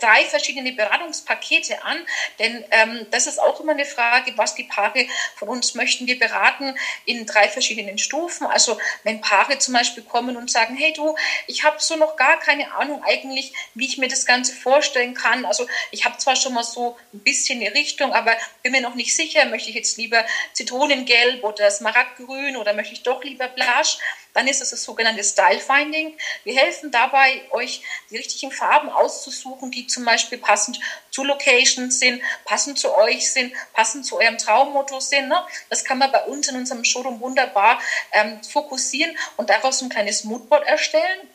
drei 0.01 0.25
verschiedene 0.25 0.73
Beratungspakete 0.73 1.85
an, 1.85 1.99
denn 2.39 2.65
ähm, 2.71 3.07
das 3.11 3.27
ist 3.27 3.39
auch 3.39 3.61
immer 3.61 3.73
eine 3.73 3.85
Frage, 3.85 4.33
was 4.37 4.55
die 4.55 4.65
Paare 4.65 5.07
von 5.37 5.49
uns 5.49 5.75
möchten. 5.75 6.07
Wir 6.07 6.19
beraten 6.19 6.75
in 7.05 7.27
drei 7.27 7.49
verschiedenen 7.49 7.99
Stufen. 7.99 8.47
Also 8.47 8.79
wenn 9.05 9.21
Paare 9.21 9.59
zum 9.59 9.75
Beispiel 9.75 10.03
kommen 10.03 10.37
und 10.37 10.51
sagen, 10.51 10.77
hey 10.77 10.93
du, 10.93 11.17
ich 11.47 11.65
habe 11.65 11.77
so 11.79 11.97
noch 11.97 12.17
gar 12.17 12.39
keine 12.39 12.73
Ahnung 12.75 13.03
eigentlich, 13.05 13.53
wie 13.75 13.87
ich 13.87 13.99
mir 13.99 14.09
das 14.09 14.27
Ganze 14.27 14.55
vorstellen 14.55 15.15
kann. 15.15 15.45
Also 15.45 15.67
ich 15.91 16.05
habe 16.05 16.19
zwar 16.19 16.37
schon 16.37 16.55
mal 16.55 16.65
so 16.65 16.97
ein 17.13 17.21
bisschen 17.21 17.61
eine 17.61 17.75
Richtung, 17.75 18.13
aber 18.13 18.33
bin 18.63 18.73
mir 18.73 18.81
noch 18.81 18.95
nicht 18.95 19.15
sicher, 19.15 19.45
möchte 19.47 19.69
ich 19.69 19.77
jetzt 19.77 19.99
lieber 19.99 20.25
Zitronengelb 20.55 21.45
oder 21.45 21.71
Smaragdgrün 21.71 22.57
oder 22.57 22.73
möchte 22.73 22.95
ich 22.95 23.03
doch 23.03 23.23
lieber 23.23 23.49
Blush? 23.49 23.99
Dann 24.35 24.47
ist 24.47 24.63
es 24.63 24.71
das 24.71 24.83
sogenannte 24.83 25.25
Style 25.25 25.61
Finding. 25.61 26.17
Wir 26.45 26.57
helfen 26.57 26.91
dabei, 26.91 27.43
euch 27.51 27.83
die 28.11 28.17
richtigen 28.17 28.53
Farben 28.53 28.89
auszusuchen, 28.89 29.71
die 29.71 29.87
zum 29.87 30.05
Beispiel 30.05 30.39
passend 30.39 30.79
zu 31.11 31.25
Locations 31.25 31.99
sind, 31.99 32.23
passend 32.45 32.79
zu 32.79 32.95
euch 32.95 33.33
sind, 33.33 33.53
passend 33.73 34.07
zu 34.07 34.19
eurem 34.19 34.39
Traummotto 34.39 35.01
sind. 35.01 35.29
Ne? 35.29 35.43
Das 35.69 35.85
kann 35.85 35.99
man 35.99 36.13
bei 36.13 36.25
uns 36.25 36.49
in 36.49 36.57
unserem 36.57 36.85
Showroom 36.85 37.21
wunderbar 37.21 37.81
ähm, 38.13 38.43
fokussieren 38.43 39.17
und 39.37 39.51
daraus 39.51 39.83
ein 39.83 39.89
kleines 39.89 40.25
Moodboard 40.25 40.67
erstellen. 40.67 41.29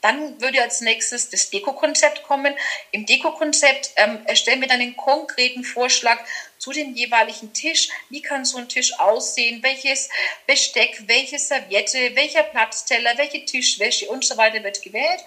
Dann 0.00 0.40
würde 0.40 0.62
als 0.62 0.80
nächstes 0.80 1.30
das 1.30 1.50
Deko-Konzept 1.50 2.22
kommen. 2.22 2.54
Im 2.90 3.06
Deko-Konzept 3.06 3.90
ähm, 3.96 4.20
erstellen 4.26 4.60
wir 4.60 4.68
dann 4.68 4.80
einen 4.80 4.96
konkreten 4.96 5.64
Vorschlag 5.64 6.18
zu 6.58 6.72
dem 6.72 6.94
jeweiligen 6.94 7.52
Tisch. 7.52 7.88
Wie 8.10 8.22
kann 8.22 8.44
so 8.44 8.58
ein 8.58 8.68
Tisch 8.68 8.98
aussehen? 8.98 9.62
Welches 9.62 10.08
Besteck, 10.46 11.02
welche 11.06 11.38
Serviette, 11.38 12.14
welcher 12.14 12.42
Platzteller, 12.44 13.16
welche 13.16 13.44
Tischwäsche 13.44 14.06
und 14.08 14.24
so 14.24 14.36
weiter 14.36 14.62
wird 14.62 14.82
gewählt. 14.82 15.20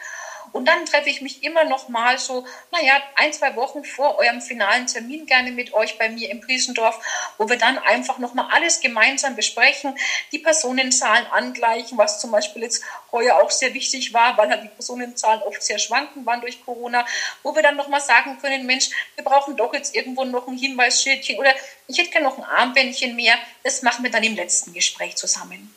Und 0.52 0.66
dann 0.66 0.86
treffe 0.86 1.10
ich 1.10 1.22
mich 1.22 1.44
immer 1.44 1.64
noch 1.64 1.90
mal 1.90 2.18
so, 2.18 2.46
naja, 2.72 3.02
ein, 3.16 3.32
zwei 3.34 3.56
Wochen 3.56 3.84
vor 3.84 4.18
eurem 4.20 4.42
finalen 4.42 4.88
Termin 4.88 5.26
gerne 5.26 5.52
mit 5.52 5.74
euch 5.74 5.98
bei 5.98 6.10
mir 6.10 6.30
im 6.30 6.42
Priesendorf, 6.42 7.00
wo 7.38 7.50
wir 7.50 7.58
dann 7.58 7.78
einfach 7.78 8.18
noch 8.18 8.34
mal 8.34 8.50
alles 8.52 8.82
gemeinsam 8.82 9.36
besprechen, 9.36 9.98
die 10.32 10.40
Personenzahlen 10.40 11.26
angleichen, 11.28 11.98
was 11.98 12.20
zum 12.20 12.32
Beispiel 12.32 12.64
jetzt 12.64 12.84
heuer 13.12 13.42
auch 13.42 13.52
sehr 13.52 13.74
wichtig 13.74 14.14
war, 14.14 14.38
weil 14.38 14.50
halt 14.50 14.64
die 14.64 14.70
Personenzahlen 14.70 15.42
oft 15.44 15.62
sehr 15.64 15.80
schwanken 15.80 16.26
waren 16.26 16.42
durch 16.42 16.64
Corona, 16.66 17.06
wo 17.44 17.56
wir 17.56 17.64
dann 17.64 17.78
noch 17.78 17.88
mal 17.88 18.02
sagen 18.02 18.38
können, 18.42 18.66
Mensch, 18.66 18.90
wir 19.16 19.24
brauchen 19.24 19.56
doch 19.56 19.74
jetzt 19.74 19.96
irgendwo 19.96 20.24
noch 20.26 20.48
ein 20.48 20.58
Hinweisschildchen 20.58 21.40
oder 21.40 21.54
ich 21.88 21.98
hätte 21.98 22.12
gerne 22.12 22.28
noch 22.28 22.38
ein 22.38 22.44
Armbändchen 22.44 23.16
mehr. 23.16 23.36
Das 23.64 23.82
machen 23.82 24.04
wir 24.04 24.12
dann 24.12 24.24
im 24.24 24.36
letzten 24.36 24.74
Gespräch 24.74 25.16
zusammen. 25.16 25.74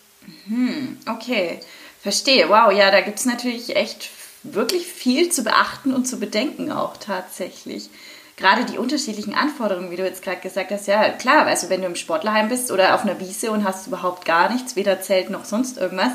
Hm, 0.47 1.01
okay, 1.09 1.61
verstehe. 2.03 2.49
Wow, 2.49 2.73
ja, 2.73 2.91
da 2.91 3.01
gibt 3.01 3.19
es 3.19 3.25
natürlich 3.25 3.75
echt 3.77 4.09
wirklich 4.45 4.87
viel 4.87 5.31
zu 5.31 5.43
beachten 5.43 5.93
und 5.93 6.07
zu 6.07 6.19
bedenken 6.21 6.71
auch 6.71 6.97
tatsächlich. 6.97 7.91
Gerade 8.37 8.65
die 8.65 8.79
unterschiedlichen 8.79 9.35
Anforderungen, 9.35 9.91
wie 9.91 9.97
du 9.97 10.05
jetzt 10.05 10.23
gerade 10.23 10.41
gesagt 10.41 10.71
hast, 10.71 10.87
ja 10.87 11.09
klar, 11.11 11.47
also 11.47 11.71
wenn 11.71 11.81
du 11.81 11.87
im 11.87 11.97
Sportlerheim 11.97 12.49
bist 12.49 12.71
oder 12.71 12.95
auf 12.95 13.03
einer 13.03 13.21
Wiese 13.21 13.51
und 13.51 13.65
hast 13.65 13.87
überhaupt 13.87 14.25
gar 14.25 14.53
nichts, 14.53 14.77
weder 14.77 15.01
Zelt 15.01 15.31
noch 15.31 15.45
sonst 15.45 15.79
irgendwas, 15.79 16.13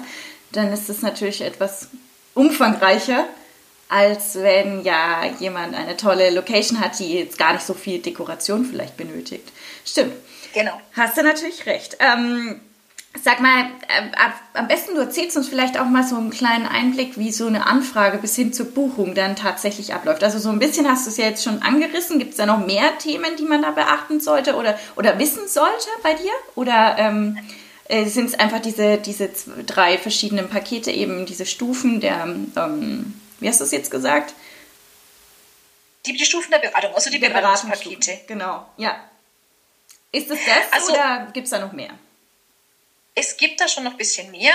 dann 0.51 0.71
ist 0.71 0.89
es 0.89 1.01
natürlich 1.01 1.41
etwas 1.41 1.87
umfangreicher, 2.33 3.25
als 3.87 4.35
wenn 4.35 4.83
ja 4.83 5.25
jemand 5.39 5.75
eine 5.75 5.97
tolle 5.97 6.29
Location 6.29 6.79
hat, 6.79 6.99
die 6.99 7.13
jetzt 7.13 7.37
gar 7.37 7.53
nicht 7.53 7.65
so 7.65 7.73
viel 7.73 7.99
Dekoration 7.99 8.65
vielleicht 8.65 8.97
benötigt. 8.97 9.47
Stimmt. 9.85 10.13
Genau. 10.53 10.79
Hast 10.93 11.17
du 11.17 11.23
natürlich 11.23 11.65
recht. 11.65 11.97
Ähm, 11.99 12.59
Sag 13.23 13.39
mal, 13.41 13.65
äh, 13.87 14.11
am 14.53 14.67
besten 14.67 14.95
du 14.95 15.01
erzählst 15.01 15.35
uns 15.35 15.49
vielleicht 15.49 15.79
auch 15.79 15.85
mal 15.85 16.03
so 16.03 16.15
einen 16.15 16.29
kleinen 16.29 16.67
Einblick, 16.67 17.17
wie 17.17 17.31
so 17.31 17.47
eine 17.47 17.65
Anfrage 17.65 18.17
bis 18.17 18.35
hin 18.35 18.53
zur 18.53 18.67
Buchung 18.67 19.15
dann 19.15 19.35
tatsächlich 19.35 19.93
abläuft. 19.93 20.23
Also 20.23 20.39
so 20.39 20.49
ein 20.49 20.59
bisschen 20.59 20.87
hast 20.87 21.05
du 21.05 21.09
es 21.09 21.17
ja 21.17 21.25
jetzt 21.25 21.43
schon 21.43 21.61
angerissen. 21.61 22.19
Gibt 22.19 22.31
es 22.31 22.37
da 22.37 22.45
noch 22.45 22.65
mehr 22.65 22.97
Themen, 22.97 23.35
die 23.37 23.43
man 23.43 23.61
da 23.61 23.71
beachten 23.71 24.19
sollte 24.19 24.55
oder, 24.55 24.79
oder 24.95 25.19
wissen 25.19 25.47
sollte 25.47 25.89
bei 26.03 26.13
dir? 26.13 26.31
Oder 26.55 26.95
ähm, 26.97 27.37
äh, 27.89 28.05
sind 28.05 28.27
es 28.27 28.39
einfach 28.39 28.59
diese, 28.59 28.97
diese 28.97 29.29
drei 29.65 29.97
verschiedenen 29.97 30.47
Pakete, 30.47 30.91
eben 30.91 31.25
diese 31.25 31.45
Stufen 31.45 31.99
der, 31.99 32.23
ähm, 32.23 33.19
wie 33.39 33.49
hast 33.49 33.59
du 33.59 33.65
es 33.65 33.71
jetzt 33.71 33.91
gesagt? 33.91 34.33
Die, 36.05 36.13
die 36.13 36.25
Stufen 36.25 36.51
der 36.51 36.59
Beratung, 36.59 36.93
also 36.93 37.09
die 37.09 37.19
Beratungspakete. 37.19 38.21
Genau, 38.27 38.65
ja. 38.77 38.95
Ist 40.11 40.31
es 40.31 40.39
das 40.45 40.71
also, 40.71 40.93
oder 40.93 41.27
gibt 41.33 41.45
es 41.45 41.51
da 41.51 41.59
noch 41.59 41.73
mehr? 41.73 41.89
Es 43.15 43.37
gibt 43.37 43.59
da 43.59 43.67
schon 43.67 43.83
noch 43.83 43.91
ein 43.91 43.97
bisschen 43.97 44.31
mehr. 44.31 44.53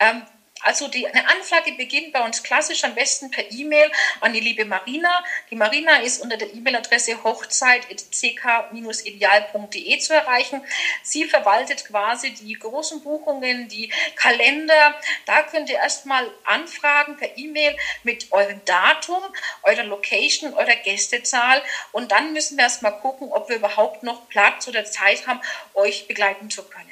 Ähm, 0.00 0.22
also 0.62 0.88
die, 0.88 1.06
eine 1.06 1.28
Anfrage 1.28 1.72
beginnt 1.72 2.12
bei 2.12 2.24
uns 2.24 2.42
klassisch 2.42 2.82
am 2.84 2.94
besten 2.94 3.30
per 3.30 3.50
E-Mail 3.50 3.90
an 4.20 4.32
die 4.32 4.40
liebe 4.40 4.64
Marina. 4.64 5.22
Die 5.50 5.56
Marina 5.56 5.98
ist 5.98 6.20
unter 6.20 6.36
der 6.36 6.52
E-Mail-Adresse 6.52 7.22
hochzeit.ck-ideal.de 7.22 9.98
zu 9.98 10.14
erreichen. 10.14 10.60
Sie 11.02 11.26
verwaltet 11.26 11.84
quasi 11.84 12.34
die 12.34 12.54
großen 12.54 13.02
Buchungen, 13.02 13.68
die 13.68 13.92
Kalender. 14.16 14.98
Da 15.26 15.44
könnt 15.44 15.70
ihr 15.70 15.76
erstmal 15.76 16.28
anfragen 16.44 17.16
per 17.16 17.38
E-Mail 17.38 17.76
mit 18.02 18.32
eurem 18.32 18.60
Datum, 18.64 19.22
eurer 19.62 19.84
Location, 19.84 20.54
eurer 20.54 20.74
Gästezahl 20.76 21.62
und 21.92 22.10
dann 22.10 22.32
müssen 22.32 22.56
wir 22.56 22.64
erstmal 22.64 22.98
gucken, 22.98 23.30
ob 23.32 23.48
wir 23.48 23.54
überhaupt 23.56 24.02
noch 24.02 24.28
Platz 24.28 24.66
oder 24.66 24.84
Zeit 24.84 25.28
haben, 25.28 25.40
euch 25.74 26.08
begleiten 26.08 26.50
zu 26.50 26.64
können. 26.64 26.87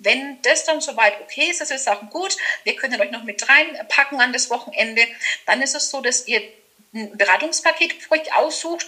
Wenn 0.00 0.40
das 0.42 0.64
dann 0.64 0.80
soweit 0.80 1.20
okay 1.20 1.50
ist, 1.50 1.60
dass 1.60 1.70
wir 1.70 1.78
sagen, 1.78 2.08
gut, 2.10 2.36
wir 2.64 2.76
können 2.76 3.00
euch 3.00 3.10
noch 3.10 3.24
mit 3.24 3.48
reinpacken 3.48 4.20
an 4.20 4.32
das 4.32 4.50
Wochenende, 4.50 5.02
dann 5.46 5.62
ist 5.62 5.74
es 5.74 5.90
so, 5.90 6.00
dass 6.00 6.26
ihr 6.26 6.42
ein 6.94 7.16
Beratungspaket 7.16 7.94
für 7.94 8.12
euch 8.12 8.34
aussucht. 8.34 8.86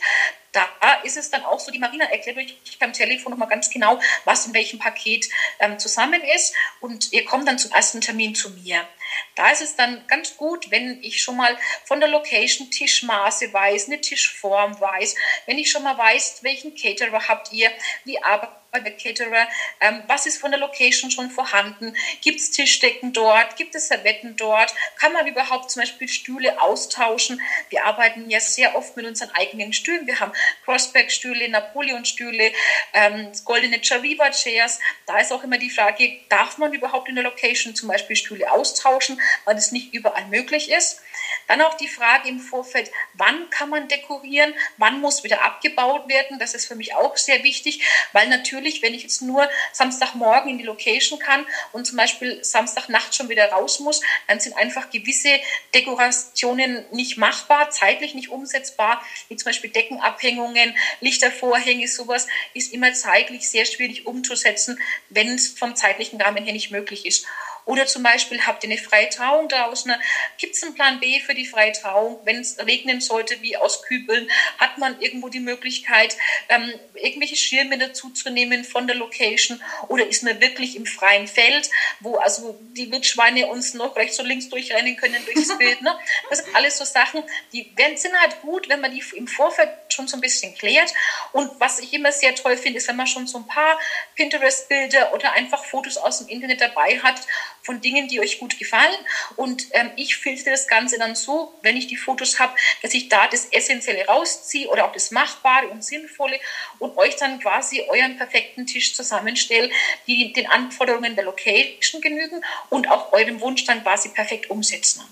Da 0.53 0.67
ist 1.03 1.17
es 1.17 1.31
dann 1.31 1.45
auch 1.45 1.59
so, 1.59 1.73
die 1.73 1.79
Marina 1.79 2.05
erklärt 2.05 2.37
euch 2.37 2.57
beim 2.79 2.93
Telefon 2.93 3.31
nochmal 3.31 3.49
ganz 3.49 3.71
genau, 3.71 3.99
was 4.25 4.47
in 4.47 4.55
welchem 4.55 4.79
Paket 4.79 5.29
ähm, 5.59 5.79
zusammen 5.79 6.23
ist. 6.23 6.55
Und 6.81 7.13
ihr 7.13 7.25
kommt 7.25 7.49
dann 7.49 7.59
zum 7.59 7.73
ersten 7.73 8.01
Termin 8.01 8.35
zu 8.35 8.51
mir. 8.51 8.87
Da 9.35 9.51
ist 9.51 9.63
es 9.63 9.77
dann 9.77 10.07
ganz 10.07 10.37
gut, 10.37 10.71
wenn 10.71 11.03
ich 11.03 11.23
schon 11.23 11.37
mal 11.37 11.57
von 11.85 12.01
der 12.01 12.09
Location 12.09 12.71
Tischmaße 12.71 13.53
weiß, 13.53 13.87
eine 13.87 14.01
Tischform 14.01 14.81
weiß, 14.81 15.15
wenn 15.47 15.59
ich 15.59 15.71
schon 15.71 15.83
mal 15.83 15.99
weiß, 15.99 16.43
welchen 16.43 16.75
Caterer 16.75 17.29
habt 17.29 17.53
ihr, 17.53 17.71
wie 18.05 18.23
arbeitet 18.23 18.65
der 18.81 18.97
Caterer, 18.97 19.49
ähm, 19.81 20.03
was 20.07 20.27
ist 20.27 20.39
von 20.39 20.51
der 20.51 20.61
Location 20.61 21.11
schon 21.11 21.31
vorhanden, 21.31 21.97
gibt 22.23 22.41
es 22.41 22.51
Tischdecken 22.51 23.13
dort, 23.13 23.57
gibt 23.57 23.75
es 23.75 23.89
Servetten 23.89 24.37
dort, 24.37 24.75
kann 24.99 25.13
man 25.13 25.27
überhaupt 25.27 25.71
zum 25.71 25.83
Beispiel 25.83 26.09
Stühle 26.09 26.61
austauschen. 26.61 27.41
Wir 27.69 27.85
arbeiten 27.85 28.29
ja 28.31 28.41
sehr 28.41 28.75
oft 28.77 28.97
mit 28.97 29.07
unseren 29.07 29.31
eigenen 29.31 29.73
Stühlen. 29.73 30.07
Wir 30.07 30.21
haben 30.21 30.33
Crossback-Stühle, 30.65 31.49
Napoleon-Stühle, 31.49 32.53
ähm, 32.93 33.33
goldene 33.45 33.81
Chariva 33.83 34.31
Chairs. 34.31 34.81
Da 35.07 35.19
ist 35.19 35.33
auch 35.33 35.45
immer 35.45 35.59
die 35.59 35.71
Frage, 35.71 36.21
darf 36.29 36.59
man 36.59 36.73
überhaupt 36.73 37.09
in 37.09 37.15
der 37.15 37.25
Location 37.25 37.75
zum 37.75 37.89
Beispiel 37.89 38.17
Stühle 38.17 38.51
austauschen, 38.51 39.04
weil 39.45 39.55
das 39.55 39.73
nicht 39.73 39.95
überall 39.95 40.27
möglich 40.27 40.71
ist. 40.71 41.01
Dann 41.47 41.61
auch 41.61 41.75
die 41.77 41.89
Frage 41.89 42.29
im 42.29 42.41
Vorfeld, 42.41 42.91
wann 43.15 43.51
kann 43.51 43.69
man 43.69 43.89
dekorieren, 43.89 44.55
wann 44.79 45.01
muss 45.01 45.25
wieder 45.25 45.43
abgebaut 45.43 46.09
werden. 46.09 46.39
Das 46.39 46.55
ist 46.55 46.67
für 46.67 46.75
mich 46.75 46.95
auch 46.95 47.17
sehr 47.17 47.43
wichtig, 47.43 47.83
weil 48.13 48.29
natürlich, 48.29 48.83
wenn 48.83 48.95
ich 48.95 49.03
jetzt 49.03 49.23
nur 49.23 49.49
Samstagmorgen 49.73 50.51
in 50.51 50.59
die 50.59 50.65
Location 50.65 51.19
kann 51.19 51.47
und 51.73 51.87
zum 51.87 51.97
Beispiel 51.97 52.43
Samstagnacht 52.43 53.15
schon 53.15 53.29
wieder 53.29 53.51
raus 53.51 53.81
muss, 53.81 54.01
dann 54.27 54.41
sind 54.41 54.57
einfach 54.57 54.91
gewisse 54.91 55.39
Dekorationen 55.75 56.85
nicht 56.93 57.19
machbar, 57.19 57.71
zeitlich 57.71 58.15
nicht 58.15 58.31
umsetzbar, 58.31 59.03
wie 59.29 59.37
zum 59.37 59.47
Beispiel 59.47 59.71
Deckenabhängungen, 59.71 60.77
Lichtervorhänge, 61.01 61.89
sowas 61.89 62.27
ist 62.55 62.73
immer 62.73 62.93
zeitlich 62.95 63.49
sehr 63.49 63.67
schwierig 63.67 64.07
umzusetzen, 64.07 64.81
wenn 65.11 65.35
es 65.35 65.49
vom 65.49 65.77
zeitlichen 65.77 66.21
Rahmen 66.21 66.45
her 66.45 66.53
nicht 66.53 66.71
möglich 66.71 67.07
ist. 67.07 67.27
Oder 67.67 67.87
zum 67.87 68.03
Beispiel 68.03 68.41
habt 68.47 68.63
ihr 68.65 68.71
eine 68.71 68.79
freie 68.79 69.09
Trauung 69.09 69.49
draußen, 69.49 69.95
gibt 70.39 70.55
es 70.55 70.63
einen 70.63 70.75
Plan 70.75 71.01
B 71.01 71.21
für 71.21 71.35
die 71.35 71.47
freie 71.47 71.73
Trauung? 71.73 72.21
Wenn 72.25 72.41
es 72.41 72.59
regnen 72.59 73.01
sollte, 73.01 73.41
wie 73.41 73.57
aus 73.57 73.83
Kübeln, 73.83 74.31
hat 74.59 74.79
man 74.79 75.01
irgendwo 75.01 75.29
die 75.29 75.41
Möglichkeit, 75.41 76.17
ähm, 76.49 76.73
irgendwelche 76.95 77.37
Schirme 77.37 77.79
dazu 77.79 78.11
zu 78.11 78.31
nehmen 78.31 78.65
von 78.65 78.87
der 78.87 78.97
Location? 78.97 79.63
Oder 79.89 80.07
ist 80.07 80.23
man 80.23 80.41
wirklich 80.41 80.77
im 80.77 80.87
freien 80.87 81.27
Feld, 81.27 81.71
wo 82.01 82.17
also 82.17 82.59
die 82.73 82.91
Wildschweine 82.93 83.47
uns 83.47 83.75
noch 83.75 83.97
rechts 83.97 84.19
und 84.19 84.27
links 84.27 84.49
durchrennen 84.49 84.97
können 84.97 85.25
durchs 85.25 85.57
Bild? 85.57 85.81
Ne? 85.81 85.97
Das 86.29 86.41
sind 86.41 86.55
alles 86.55 86.77
so 86.79 86.85
Sachen, 86.85 87.23
die 87.53 87.75
sind 87.97 88.15
halt 88.21 88.43
gut, 88.43 88.69
wenn 88.69 88.81
man 88.81 88.93
die 88.93 89.03
im 89.17 89.27
Vorfeld 89.27 89.71
schon 89.89 90.07
so 90.07 90.17
ein 90.17 90.21
bisschen 90.21 90.55
klärt. 90.55 90.93
Und 91.33 91.51
was 91.61 91.79
ich 91.79 91.93
immer 91.95 92.13
sehr 92.13 92.35
toll 92.35 92.57
finde, 92.57 92.79
ist, 92.79 92.89
wenn 92.89 92.97
man 92.97 93.07
schon 93.07 93.27
so 93.27 93.39
ein 93.39 93.47
paar 93.47 93.79
Pinterest-Bilder 94.17 95.15
oder 95.15 95.33
einfach 95.33 95.65
Fotos 95.65 95.97
aus 95.97 96.19
dem 96.19 96.29
Internet 96.29 96.61
dabei 96.61 96.99
hat 96.99 97.21
von 97.65 97.81
Dingen, 97.81 98.09
die 98.09 98.21
euch 98.21 98.39
gut 98.39 98.59
gefallen. 98.59 98.95
Und 99.37 99.67
ähm, 99.73 99.91
ich 99.97 100.17
filtere 100.17 100.53
das 100.53 100.69
Ganze 100.69 100.99
dann 100.99 101.17
so, 101.17 101.53
wenn 101.63 101.77
ich 101.77 101.87
die 101.87 101.97
Fotos 101.97 102.39
habe, 102.39 102.55
dass 102.83 102.95
ich 102.95 103.09
da 103.09 103.27
das 103.27 103.47
Essentielle 103.47 104.07
rausziehe 104.07 104.69
oder 104.69 104.85
auch 104.85 104.93
das 104.93 105.11
Machbare 105.11 105.69
und 105.69 105.83
Sinnvolle 105.83 106.39
und 106.79 106.97
euch 106.97 107.17
dann 107.17 107.41
quasi 107.41 107.83
euren 107.89 108.17
perfekten 108.17 108.67
Tisch 108.67 108.95
zusammenstelle, 108.95 109.71
die 110.07 110.33
den 110.33 110.47
Anforderungen 110.47 111.17
der 111.17 111.25
Location 111.25 112.01
genügen 112.01 112.45
und 112.69 112.91
auch 112.91 113.13
eurem 113.13 113.41
Wunsch 113.41 113.65
dann 113.65 113.83
quasi 113.83 114.11
perfekt 114.11 114.51
umsetzen. 114.51 115.03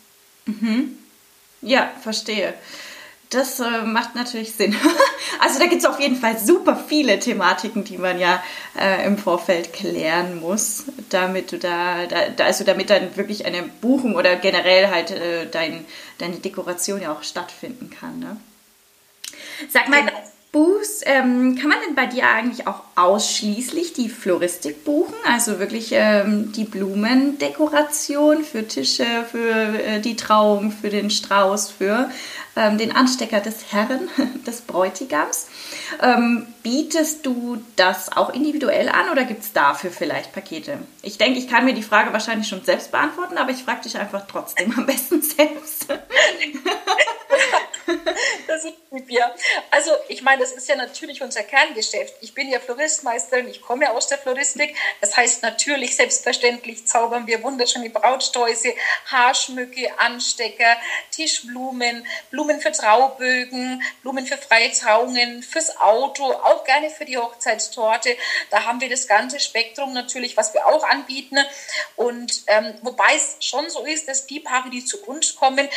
Mhm. 0.45 0.99
Ja, 1.63 1.93
verstehe. 2.03 2.55
Das 3.33 3.61
äh, 3.61 3.83
macht 3.85 4.15
natürlich 4.15 4.53
Sinn. 4.53 4.77
also 5.41 5.59
da 5.59 5.65
gibt 5.65 5.81
es 5.81 5.89
auf 5.89 5.99
jeden 5.99 6.17
Fall 6.17 6.39
super 6.39 6.77
viele 6.77 7.19
Thematiken, 7.19 7.83
die 7.83 7.97
man 7.97 8.19
ja 8.19 8.43
äh, 8.79 9.07
im 9.07 9.17
Vorfeld 9.17 9.73
klären 9.73 10.39
muss, 10.39 10.85
damit 11.09 11.51
du 11.51 11.59
da, 11.59 12.05
da, 12.07 12.45
also 12.45 12.62
damit 12.65 12.91
dann 12.91 13.17
wirklich 13.17 13.47
eine 13.47 13.62
Buchung 13.62 14.17
oder 14.17 14.37
generell 14.37 14.89
halt 14.89 15.12
äh, 15.12 15.47
dein, 15.51 15.87
deine 16.19 16.37
Dekoration 16.37 17.01
ja 17.01 17.11
auch 17.11 17.23
stattfinden 17.23 17.89
kann. 17.89 18.19
Ne? 18.19 18.37
Sag 19.71 19.89
mal, 19.89 20.12
genau. 20.53 20.67
Buchs, 20.67 21.01
ähm, 21.05 21.57
kann 21.57 21.71
man 21.71 21.79
denn 21.87 21.95
bei 21.95 22.07
dir 22.07 22.29
eigentlich 22.29 22.67
auch 22.67 22.83
ausschließlich 22.95 23.93
die 23.95 24.09
Floristik 24.09 24.85
buchen? 24.85 25.15
Also 25.27 25.59
wirklich 25.59 25.91
ähm, 25.93 26.53
die 26.53 26.65
Blumendekoration 26.65 28.45
für 28.45 28.67
Tische, 28.67 29.07
für 29.31 29.79
äh, 29.79 30.01
die 30.01 30.17
Trauung, 30.17 30.71
für 30.71 30.91
den 30.91 31.11
Strauß, 31.11 31.71
für 31.71 32.11
ähm, 32.55 32.77
den 32.77 32.95
Anstecker 32.95 33.41
des 33.41 33.73
Herren, 33.73 34.09
des 34.47 34.61
Bräutigams. 34.63 35.47
Ähm, 36.03 36.47
bietest 36.63 37.25
du 37.25 37.63
das 37.77 38.15
auch 38.15 38.35
individuell 38.35 38.89
an 38.89 39.11
oder 39.11 39.25
gibt 39.25 39.43
es 39.43 39.53
dafür 39.53 39.91
vielleicht 39.91 40.33
Pakete? 40.33 40.79
Ich 41.03 41.19
denke, 41.19 41.39
ich 41.39 41.49
kann 41.49 41.65
mir 41.65 41.75
die 41.75 41.83
Frage 41.83 42.13
wahrscheinlich 42.13 42.49
schon 42.49 42.65
selbst 42.65 42.91
beantworten, 42.91 43.39
aber 43.39 43.51
ich 43.51 43.63
frage 43.63 43.83
dich 43.83 43.97
einfach 43.97 44.27
trotzdem 44.27 44.73
am 44.77 44.87
besten 44.87 45.23
selbst. 45.23 45.87
das 48.47 48.65
ist 48.65 48.75
lieb, 48.91 49.11
ja. 49.11 49.35
Also, 49.71 49.91
ich 50.09 50.23
meine, 50.23 50.43
das 50.43 50.53
ist 50.53 50.69
ja 50.69 50.77
natürlich 50.77 51.23
unser 51.23 51.43
Kerngeschäft. 51.43 52.15
Ich 52.21 52.35
bin 52.35 52.49
ja 52.49 52.61
Floristmeisterin, 52.61 53.49
ich 53.49 53.61
komme 53.61 53.85
ja 53.85 53.93
aus 53.93 54.07
der 54.07 54.19
Floristik. 54.19 54.77
Das 55.01 55.17
heißt, 55.17 55.43
natürlich, 55.43 55.97
selbstverständlich 55.97 56.87
zaubern 56.87 57.27
wir 57.27 57.43
wunderschöne 57.43 57.91
Brautstäuse, 57.91 58.75
Haarschmücke, 59.07 59.99
Anstecker, 59.99 60.77
Tischblumen, 61.11 62.07
Blumen 62.31 62.61
für 62.61 62.73
Traubögen, 62.73 63.83
Blumen 64.03 64.27
für 64.27 64.37
freie 64.37 64.73
Trauungen, 64.73 65.43
fürs 65.43 65.77
Auto, 65.79 66.25
auch 66.25 66.65
gerne 66.65 66.91
für 66.91 67.05
die 67.05 67.19
Hochzeitstorte. 67.19 68.17
Da 68.51 68.65
haben 68.65 68.81
wir 68.81 68.89
das 68.89 69.07
ganze 69.07 69.41
Spektrum 69.41 69.93
natürlich, 69.93 70.37
was 70.37 70.55
wir 70.55 70.67
auch 70.67 70.85
anbieten. 70.85 71.39
Und 71.97 72.43
ähm, 72.47 72.75
wobei 72.83 73.15
es 73.17 73.37
schon 73.41 73.69
so 73.71 73.85
ist, 73.85 74.09
dass 74.09 74.27
die 74.27 74.41
Paare, 74.41 74.71
die 74.71 74.85
zu 74.85 75.03
uns 75.05 75.37
kommen, 75.37 75.69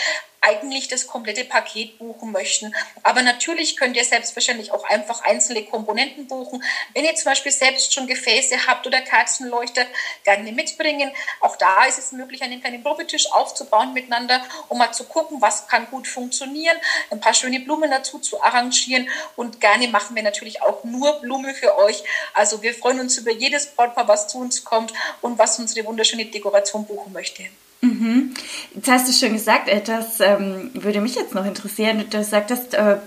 eigentlich 0.45 0.87
das 0.87 1.07
komplette 1.07 1.43
Paket 1.45 1.99
buchen 2.05 2.31
möchten. 2.31 2.73
Aber 3.03 3.21
natürlich 3.21 3.77
könnt 3.77 3.97
ihr 3.97 4.05
selbstverständlich 4.05 4.71
auch 4.71 4.83
einfach 4.85 5.23
einzelne 5.23 5.63
Komponenten 5.63 6.27
buchen. 6.27 6.63
Wenn 6.93 7.05
ihr 7.05 7.15
zum 7.15 7.25
Beispiel 7.25 7.51
selbst 7.51 7.93
schon 7.93 8.07
Gefäße 8.07 8.67
habt 8.67 8.85
oder 8.85 9.01
Kerzenleuchter, 9.01 9.85
gerne 10.23 10.51
mitbringen. 10.51 11.11
Auch 11.41 11.55
da 11.55 11.85
ist 11.85 11.97
es 11.97 12.11
möglich, 12.11 12.41
einen 12.41 12.61
kleinen 12.61 12.83
Probetisch 12.83 13.31
aufzubauen 13.31 13.93
miteinander, 13.93 14.43
um 14.69 14.77
mal 14.77 14.91
zu 14.91 15.05
gucken, 15.05 15.41
was 15.41 15.67
kann 15.67 15.87
gut 15.89 16.07
funktionieren, 16.07 16.77
ein 17.09 17.19
paar 17.19 17.33
schöne 17.33 17.59
Blumen 17.59 17.89
dazu 17.91 18.19
zu 18.19 18.41
arrangieren. 18.41 19.09
Und 19.35 19.59
gerne 19.61 19.87
machen 19.87 20.15
wir 20.15 20.23
natürlich 20.23 20.61
auch 20.61 20.83
nur 20.83 21.21
Blume 21.21 21.53
für 21.53 21.77
euch. 21.77 22.03
Also 22.33 22.61
wir 22.61 22.73
freuen 22.73 22.99
uns 22.99 23.17
über 23.17 23.31
jedes 23.31 23.67
Brautpaar, 23.67 24.07
was 24.07 24.27
zu 24.27 24.37
uns 24.37 24.63
kommt 24.63 24.93
und 25.21 25.37
was 25.37 25.59
unsere 25.59 25.85
wunderschöne 25.85 26.25
Dekoration 26.25 26.85
buchen 26.85 27.13
möchte. 27.13 27.43
Mhm. 27.81 28.33
Jetzt 28.73 28.89
hast 28.89 29.07
du 29.07 29.13
schon 29.13 29.33
gesagt, 29.33 29.67
äh, 29.67 29.81
das 29.81 30.19
ähm, 30.19 30.71
würde 30.73 31.01
mich 31.01 31.15
jetzt 31.15 31.35
noch 31.35 31.45
interessieren. 31.45 32.03
Du 32.09 32.23
sagtest 32.23 32.73
äh, 32.73 32.97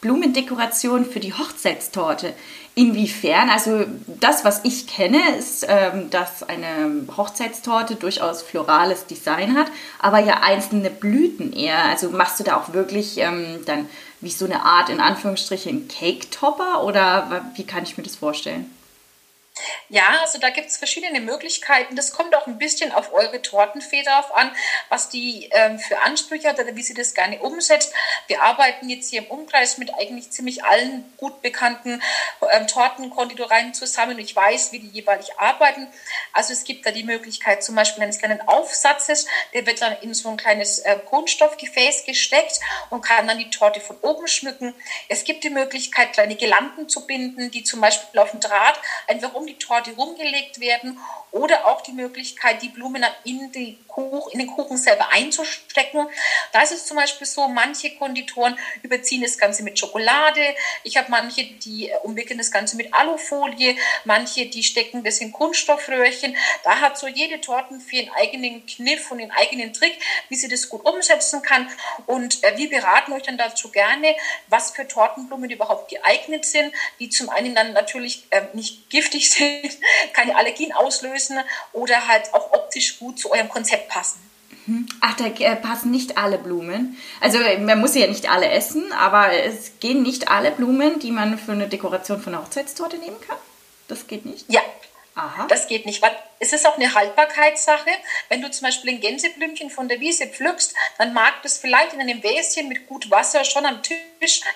Blumendekoration 0.00 1.06
für 1.06 1.20
die 1.20 1.32
Hochzeitstorte. 1.32 2.34
Inwiefern? 2.74 3.48
Also 3.48 3.86
das, 4.06 4.44
was 4.44 4.64
ich 4.64 4.86
kenne, 4.86 5.36
ist, 5.38 5.64
ähm, 5.68 6.10
dass 6.10 6.42
eine 6.42 7.06
Hochzeitstorte 7.16 7.94
durchaus 7.94 8.42
florales 8.42 9.06
Design 9.06 9.56
hat, 9.56 9.68
aber 10.00 10.18
ja 10.18 10.40
einzelne 10.42 10.90
Blüten 10.90 11.52
eher. 11.52 11.84
Also 11.84 12.10
machst 12.10 12.40
du 12.40 12.44
da 12.44 12.56
auch 12.56 12.72
wirklich 12.74 13.18
ähm, 13.18 13.60
dann 13.64 13.88
wie 14.20 14.30
so 14.30 14.44
eine 14.44 14.62
Art, 14.62 14.88
in 14.88 15.00
Anführungsstrichen, 15.00 15.88
Cake-Topper 15.88 16.82
oder 16.84 17.44
wie 17.54 17.64
kann 17.64 17.84
ich 17.84 17.96
mir 17.96 18.04
das 18.04 18.16
vorstellen? 18.16 18.73
Ja, 19.88 20.18
also 20.22 20.38
da 20.38 20.50
gibt 20.50 20.68
es 20.68 20.78
verschiedene 20.78 21.20
Möglichkeiten. 21.20 21.94
Das 21.94 22.12
kommt 22.12 22.34
auch 22.34 22.48
ein 22.48 22.58
bisschen 22.58 22.90
auf 22.90 23.12
eure 23.12 23.40
Tortenfee 23.40 24.02
drauf 24.02 24.34
an, 24.34 24.50
was 24.88 25.10
die 25.10 25.48
ähm, 25.52 25.78
für 25.78 26.02
Ansprüche 26.02 26.48
hat 26.48 26.58
oder 26.58 26.74
wie 26.74 26.82
sie 26.82 26.94
das 26.94 27.14
gerne 27.14 27.38
umsetzt. 27.38 27.92
Wir 28.26 28.42
arbeiten 28.42 28.88
jetzt 28.88 29.10
hier 29.10 29.20
im 29.22 29.30
Umkreis 29.30 29.78
mit 29.78 29.94
eigentlich 29.94 30.30
ziemlich 30.30 30.64
allen 30.64 31.04
gut 31.18 31.40
bekannten 31.42 32.02
ähm, 32.50 32.66
Tortenkonditoreien 32.66 33.74
zusammen. 33.74 34.18
Ich 34.18 34.34
weiß, 34.34 34.72
wie 34.72 34.80
die 34.80 34.88
jeweilig 34.88 35.38
arbeiten. 35.38 35.86
Also 36.32 36.52
es 36.52 36.64
gibt 36.64 36.84
da 36.84 36.90
die 36.90 37.04
Möglichkeit 37.04 37.62
zum 37.62 37.76
Beispiel 37.76 38.02
eines 38.02 38.18
kleinen 38.18 38.40
Aufsatzes, 38.48 39.26
der 39.52 39.66
wird 39.66 39.80
dann 39.82 39.96
in 40.00 40.14
so 40.14 40.30
ein 40.30 40.36
kleines 40.36 40.80
äh, 40.80 40.96
Kunststoffgefäß 41.04 42.04
gesteckt 42.04 42.58
und 42.90 43.02
kann 43.02 43.28
dann 43.28 43.38
die 43.38 43.50
Torte 43.50 43.80
von 43.80 43.96
oben 44.00 44.26
schmücken. 44.26 44.74
Es 45.08 45.22
gibt 45.22 45.44
die 45.44 45.50
Möglichkeit, 45.50 46.12
kleine 46.12 46.34
Gelanden 46.34 46.88
zu 46.88 47.06
binden, 47.06 47.52
die 47.52 47.62
zum 47.62 47.80
Beispiel 47.80 48.18
auf 48.18 48.32
dem 48.32 48.40
Draht 48.40 48.80
einfach 49.06 49.34
um 49.34 49.43
die 49.46 49.58
Torte 49.58 49.92
rumgelegt 49.92 50.60
werden 50.60 50.98
oder 51.34 51.66
auch 51.66 51.80
die 51.80 51.92
Möglichkeit, 51.92 52.62
die 52.62 52.68
Blumen 52.68 53.04
in, 53.24 53.50
die 53.50 53.76
Kuch, 53.88 54.28
in 54.32 54.38
den 54.38 54.48
Kuchen 54.48 54.76
selber 54.76 55.08
einzustecken. 55.12 56.06
Da 56.52 56.62
ist 56.62 56.70
es 56.70 56.86
zum 56.86 56.96
Beispiel 56.96 57.26
so, 57.26 57.48
manche 57.48 57.96
Konditoren 57.96 58.56
überziehen 58.82 59.22
das 59.22 59.36
Ganze 59.36 59.64
mit 59.64 59.78
Schokolade. 59.78 60.40
Ich 60.84 60.96
habe 60.96 61.10
manche, 61.10 61.44
die 61.44 61.88
äh, 61.88 61.96
umwickeln 62.04 62.38
das 62.38 62.52
Ganze 62.52 62.76
mit 62.76 62.94
Alufolie. 62.94 63.76
Manche, 64.04 64.46
die 64.46 64.62
stecken 64.62 65.02
das 65.02 65.18
in 65.18 65.32
Kunststoffröhrchen. 65.32 66.36
Da 66.62 66.80
hat 66.80 66.98
so 66.98 67.08
jede 67.08 67.40
Tortenfee 67.40 68.00
einen 68.00 68.10
eigenen 68.10 68.66
Kniff 68.66 69.10
und 69.10 69.20
einen 69.20 69.32
eigenen 69.32 69.72
Trick, 69.72 69.98
wie 70.28 70.36
sie 70.36 70.48
das 70.48 70.68
gut 70.68 70.84
umsetzen 70.84 71.42
kann. 71.42 71.68
Und 72.06 72.44
äh, 72.44 72.56
wir 72.56 72.70
beraten 72.70 73.12
euch 73.12 73.22
dann 73.22 73.38
dazu 73.38 73.70
gerne, 73.70 74.14
was 74.46 74.70
für 74.70 74.86
Tortenblumen 74.86 75.50
überhaupt 75.50 75.90
geeignet 75.90 76.44
sind, 76.44 76.72
die 77.00 77.08
zum 77.08 77.28
einen 77.28 77.56
dann 77.56 77.72
natürlich 77.72 78.24
äh, 78.30 78.42
nicht 78.52 78.88
giftig 78.90 79.30
sind, 79.36 79.78
keine 80.12 80.36
Allergien 80.36 80.72
auslösen 80.72 81.38
oder 81.72 82.08
halt 82.08 82.32
auch 82.32 82.52
optisch 82.52 82.98
gut 82.98 83.18
zu 83.18 83.32
eurem 83.32 83.48
Konzept 83.48 83.88
passen. 83.88 84.20
Mhm. 84.66 84.86
Ach, 85.00 85.14
da 85.16 85.26
äh, 85.26 85.56
passen 85.56 85.90
nicht 85.90 86.16
alle 86.16 86.38
Blumen. 86.38 86.96
Also 87.20 87.38
man 87.60 87.80
muss 87.80 87.94
ja 87.94 88.06
nicht 88.06 88.30
alle 88.30 88.48
essen, 88.48 88.92
aber 88.92 89.32
es 89.32 89.72
gehen 89.80 90.02
nicht 90.02 90.28
alle 90.28 90.50
Blumen, 90.50 90.98
die 91.00 91.10
man 91.10 91.38
für 91.38 91.52
eine 91.52 91.68
Dekoration 91.68 92.20
von 92.20 92.34
einer 92.34 92.42
Hochzeitstorte 92.42 92.96
nehmen 92.96 93.20
kann. 93.20 93.36
Das 93.88 94.06
geht 94.06 94.24
nicht? 94.24 94.46
Ja, 94.48 94.62
Aha. 95.14 95.46
Das 95.46 95.68
geht 95.68 95.86
nicht, 95.86 96.02
es 96.44 96.52
ist 96.52 96.66
auch 96.66 96.76
eine 96.76 96.94
Haltbarkeitssache. 96.94 97.90
Wenn 98.28 98.42
du 98.42 98.50
zum 98.50 98.66
Beispiel 98.66 98.90
ein 98.90 99.00
Gänseblümchen 99.00 99.70
von 99.70 99.88
der 99.88 99.98
Wiese 100.00 100.26
pflückst, 100.26 100.74
dann 100.98 101.14
mag 101.14 101.42
das 101.42 101.56
vielleicht 101.56 101.94
in 101.94 102.00
einem 102.02 102.22
Wäschen 102.22 102.68
mit 102.68 102.86
gut 102.86 103.10
Wasser 103.10 103.44
schon 103.44 103.64
am 103.64 103.82
Tisch 103.82 103.98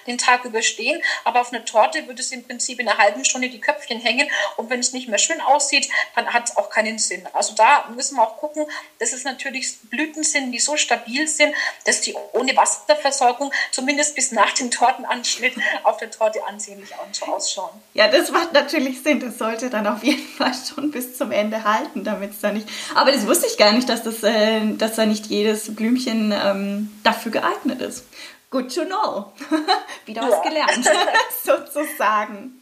den 0.06 0.18
Tag 0.18 0.44
überstehen, 0.44 1.02
aber 1.24 1.40
auf 1.40 1.52
einer 1.52 1.64
Torte 1.64 2.06
würde 2.06 2.22
es 2.22 2.32
im 2.32 2.44
Prinzip 2.44 2.80
in 2.80 2.88
einer 2.88 2.98
halben 2.98 3.24
Stunde 3.24 3.50
die 3.50 3.60
Köpfchen 3.60 4.00
hängen 4.00 4.28
und 4.56 4.70
wenn 4.70 4.80
es 4.80 4.92
nicht 4.92 5.08
mehr 5.08 5.18
schön 5.18 5.40
aussieht, 5.40 5.88
dann 6.14 6.32
hat 6.32 6.48
es 6.48 6.56
auch 6.56 6.70
keinen 6.70 6.98
Sinn. 6.98 7.26
Also 7.32 7.54
da 7.54 7.88
müssen 7.94 8.16
wir 8.16 8.22
auch 8.22 8.38
gucken, 8.38 8.64
dass 8.98 9.12
es 9.12 9.24
natürlich 9.24 9.78
Blüten 9.90 10.24
sind, 10.24 10.52
die 10.52 10.58
so 10.58 10.76
stabil 10.76 11.26
sind, 11.28 11.54
dass 11.84 12.00
die 12.00 12.14
ohne 12.32 12.56
Wasserversorgung 12.56 13.52
zumindest 13.70 14.14
bis 14.14 14.32
nach 14.32 14.52
dem 14.52 14.70
Tortenanschnitt 14.70 15.54
auf 15.84 15.98
der 15.98 16.10
Torte 16.10 16.44
ansehnlich 16.46 16.90
ausschauen. 17.26 17.82
Ja, 17.94 18.08
das 18.08 18.30
macht 18.30 18.52
natürlich 18.52 19.02
Sinn. 19.02 19.20
Das 19.20 19.38
sollte 19.38 19.70
dann 19.70 19.86
auf 19.86 20.02
jeden 20.02 20.26
Fall 20.26 20.52
schon 20.54 20.90
bis 20.90 21.16
zum 21.16 21.32
Ende 21.32 21.64
halten, 21.64 21.77
damit 21.94 22.32
es 22.32 22.40
da 22.40 22.52
nicht. 22.52 22.68
Aber 22.94 23.12
das 23.12 23.26
wusste 23.26 23.46
ich 23.46 23.56
gar 23.58 23.72
nicht, 23.72 23.88
dass, 23.88 24.02
das, 24.02 24.22
äh, 24.22 24.74
dass 24.76 24.96
da 24.96 25.06
nicht 25.06 25.26
jedes 25.26 25.74
Blümchen 25.74 26.32
ähm, 26.32 26.90
dafür 27.02 27.32
geeignet 27.32 27.80
ist. 27.80 28.04
Good 28.50 28.74
to 28.74 28.84
know. 28.84 29.32
Wieder 30.06 30.22
was 30.22 30.42
gelernt, 30.42 30.88
sozusagen. 31.44 32.58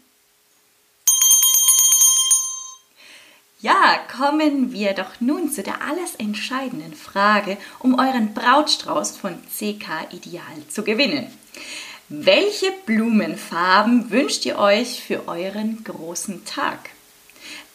Ja, 3.61 3.99
kommen 4.17 4.73
wir 4.73 4.93
doch 4.93 5.21
nun 5.21 5.51
zu 5.51 5.63
der 5.63 5.81
alles 5.83 6.15
entscheidenden 6.17 6.95
Frage, 6.95 7.57
um 7.79 7.99
euren 7.99 8.35
Brautstrauß 8.35 9.17
von 9.17 9.39
CK 9.47 10.13
Ideal 10.13 10.43
zu 10.69 10.85
gewinnen. 10.85 11.27
Welche 12.09 12.71
Blumenfarben 12.85 14.11
wünscht 14.11 14.45
ihr 14.45 14.59
euch 14.59 15.03
für 15.03 15.27
euren 15.27 15.83
großen 15.83 16.45
Tag? 16.45 16.91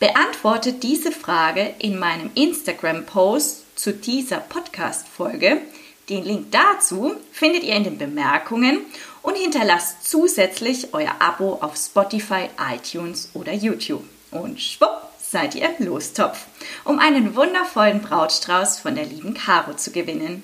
Beantwortet 0.02 0.82
diese 0.82 1.12
Frage 1.12 1.76
in 1.78 2.00
meinem 2.00 2.32
Instagram-Post 2.34 3.78
zu 3.78 3.94
dieser 3.94 4.38
Podcast-Folge. 4.38 5.62
Den 6.10 6.24
Link 6.24 6.48
dazu 6.50 7.14
findet 7.32 7.62
ihr 7.62 7.76
in 7.76 7.84
den 7.84 8.00
Bemerkungen 8.00 8.80
und 9.22 9.38
hinterlasst 9.38 10.10
zusätzlich 10.10 10.96
euer 10.96 11.14
Abo 11.20 11.60
auf 11.62 11.78
Spotify, 11.78 12.50
iTunes 12.74 13.30
oder 13.36 13.54
YouTube. 13.54 14.04
Und 14.32 14.60
schwupp, 14.60 15.04
seid 15.20 15.54
ihr 15.54 15.70
Lostopf, 15.78 16.48
um 16.84 16.98
einen 16.98 17.36
wundervollen 17.36 18.02
Brautstrauß 18.02 18.80
von 18.80 18.96
der 18.96 19.06
lieben 19.06 19.36
Caro 19.36 19.76
zu 19.76 19.92
gewinnen. 19.92 20.44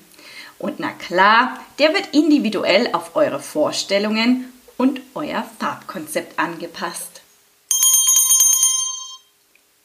Und 0.60 0.80
na 0.80 0.92
klar, 0.92 1.60
der 1.80 1.96
wird 1.96 2.14
individuell 2.14 2.90
auf 2.94 3.16
eure 3.16 3.40
Vorstellungen 3.40 4.54
und 4.78 5.02
euer 5.16 5.44
Farbkonzept 5.60 6.38
angepasst. 6.38 7.17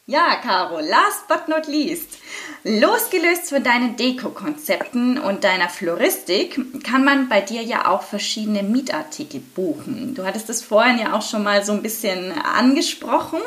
Ja, 0.06 0.34
Caro, 0.42 0.80
last 0.80 1.28
but 1.28 1.46
not 1.46 1.68
least. 1.68 2.18
Losgelöst 2.64 3.50
von 3.50 3.62
deinen 3.62 3.94
Deko-Konzepten 3.94 5.16
und 5.16 5.44
deiner 5.44 5.68
Floristik 5.68 6.82
kann 6.82 7.04
man 7.04 7.28
bei 7.28 7.40
dir 7.40 7.62
ja 7.62 7.86
auch 7.86 8.02
verschiedene 8.02 8.64
Mietartikel 8.64 9.38
buchen. 9.38 10.16
Du 10.16 10.24
hattest 10.24 10.50
es 10.50 10.60
vorhin 10.60 10.98
ja 10.98 11.12
auch 11.12 11.22
schon 11.22 11.44
mal 11.44 11.64
so 11.64 11.70
ein 11.70 11.82
bisschen 11.82 12.32
angesprochen. 12.32 13.38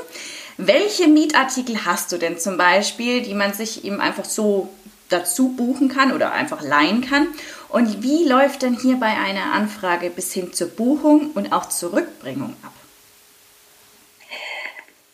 Welche 0.55 1.09
Mietartikel 1.09 1.85
hast 1.85 2.13
du 2.13 2.17
denn 2.17 2.39
zum 2.39 2.55
Beispiel, 2.55 3.21
die 3.21 3.33
man 3.33 3.51
sich 3.51 3.83
eben 3.83 3.99
einfach 3.99 4.23
so 4.23 4.69
dazu 5.09 5.49
buchen 5.49 5.89
kann 5.89 6.13
oder 6.13 6.31
einfach 6.31 6.61
leihen 6.61 7.01
kann? 7.01 7.27
Und 7.67 8.01
wie 8.01 8.23
läuft 8.23 8.61
denn 8.61 8.79
hier 8.79 8.95
bei 8.95 9.07
einer 9.17 9.51
Anfrage 9.51 10.09
bis 10.09 10.31
hin 10.31 10.53
zur 10.53 10.69
Buchung 10.69 11.31
und 11.31 11.51
auch 11.51 11.67
zur 11.67 11.91
Rückbringung 11.91 12.55
ab? 12.63 12.71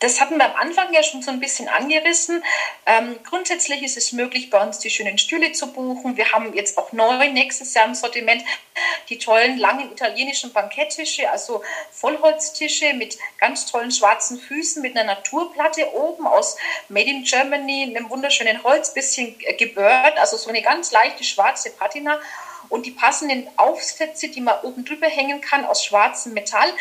Das 0.02 0.20
hatten 0.20 0.36
wir 0.36 0.46
am 0.46 0.56
Anfang 0.56 0.92
ja 0.92 1.00
schon 1.04 1.22
so 1.22 1.30
ein 1.30 1.38
bisschen 1.38 1.68
angerissen. 1.68 2.42
Ähm, 2.86 3.20
grundsätzlich 3.22 3.84
ist 3.84 3.96
es 3.96 4.10
möglich, 4.10 4.50
bei 4.50 4.60
uns 4.60 4.80
die 4.80 4.90
schönen 4.90 5.16
Stühle 5.16 5.52
zu 5.52 5.72
buchen. 5.72 6.16
Wir 6.16 6.32
haben 6.32 6.52
jetzt 6.54 6.76
auch 6.76 6.90
neu 6.92 7.30
nächstes 7.30 7.72
Jahr 7.74 7.86
im 7.86 7.94
Sortiment 7.94 8.42
die 9.08 9.18
tollen 9.18 9.58
langen 9.58 9.92
italienischen 9.92 10.52
Banketttische, 10.52 11.30
also 11.30 11.62
Vollholztische 11.92 12.94
mit 12.94 13.16
ganz 13.38 13.66
tollen 13.66 13.92
schwarzen 13.92 14.40
Füßen, 14.40 14.82
mit 14.82 14.96
einer 14.96 15.14
Naturplatte 15.14 15.94
oben 15.94 16.26
aus 16.26 16.56
Made 16.88 17.08
in 17.08 17.22
Germany, 17.22 17.84
einem 17.84 18.10
wunderschönen 18.10 18.64
Holz, 18.64 18.92
bisschen 18.94 19.38
gebürrt, 19.56 20.18
also 20.18 20.36
so 20.36 20.48
eine 20.48 20.62
ganz 20.62 20.90
leichte 20.90 21.22
schwarze 21.22 21.70
Patina 21.70 22.18
und 22.72 22.86
die 22.86 22.90
passenden 22.90 23.46
Aufsätze, 23.56 24.28
die 24.28 24.40
man 24.40 24.54
oben 24.62 24.86
drüber 24.86 25.06
hängen 25.06 25.42
kann 25.42 25.66
aus 25.66 25.84
schwarzem 25.84 26.32
Metall. 26.32 26.72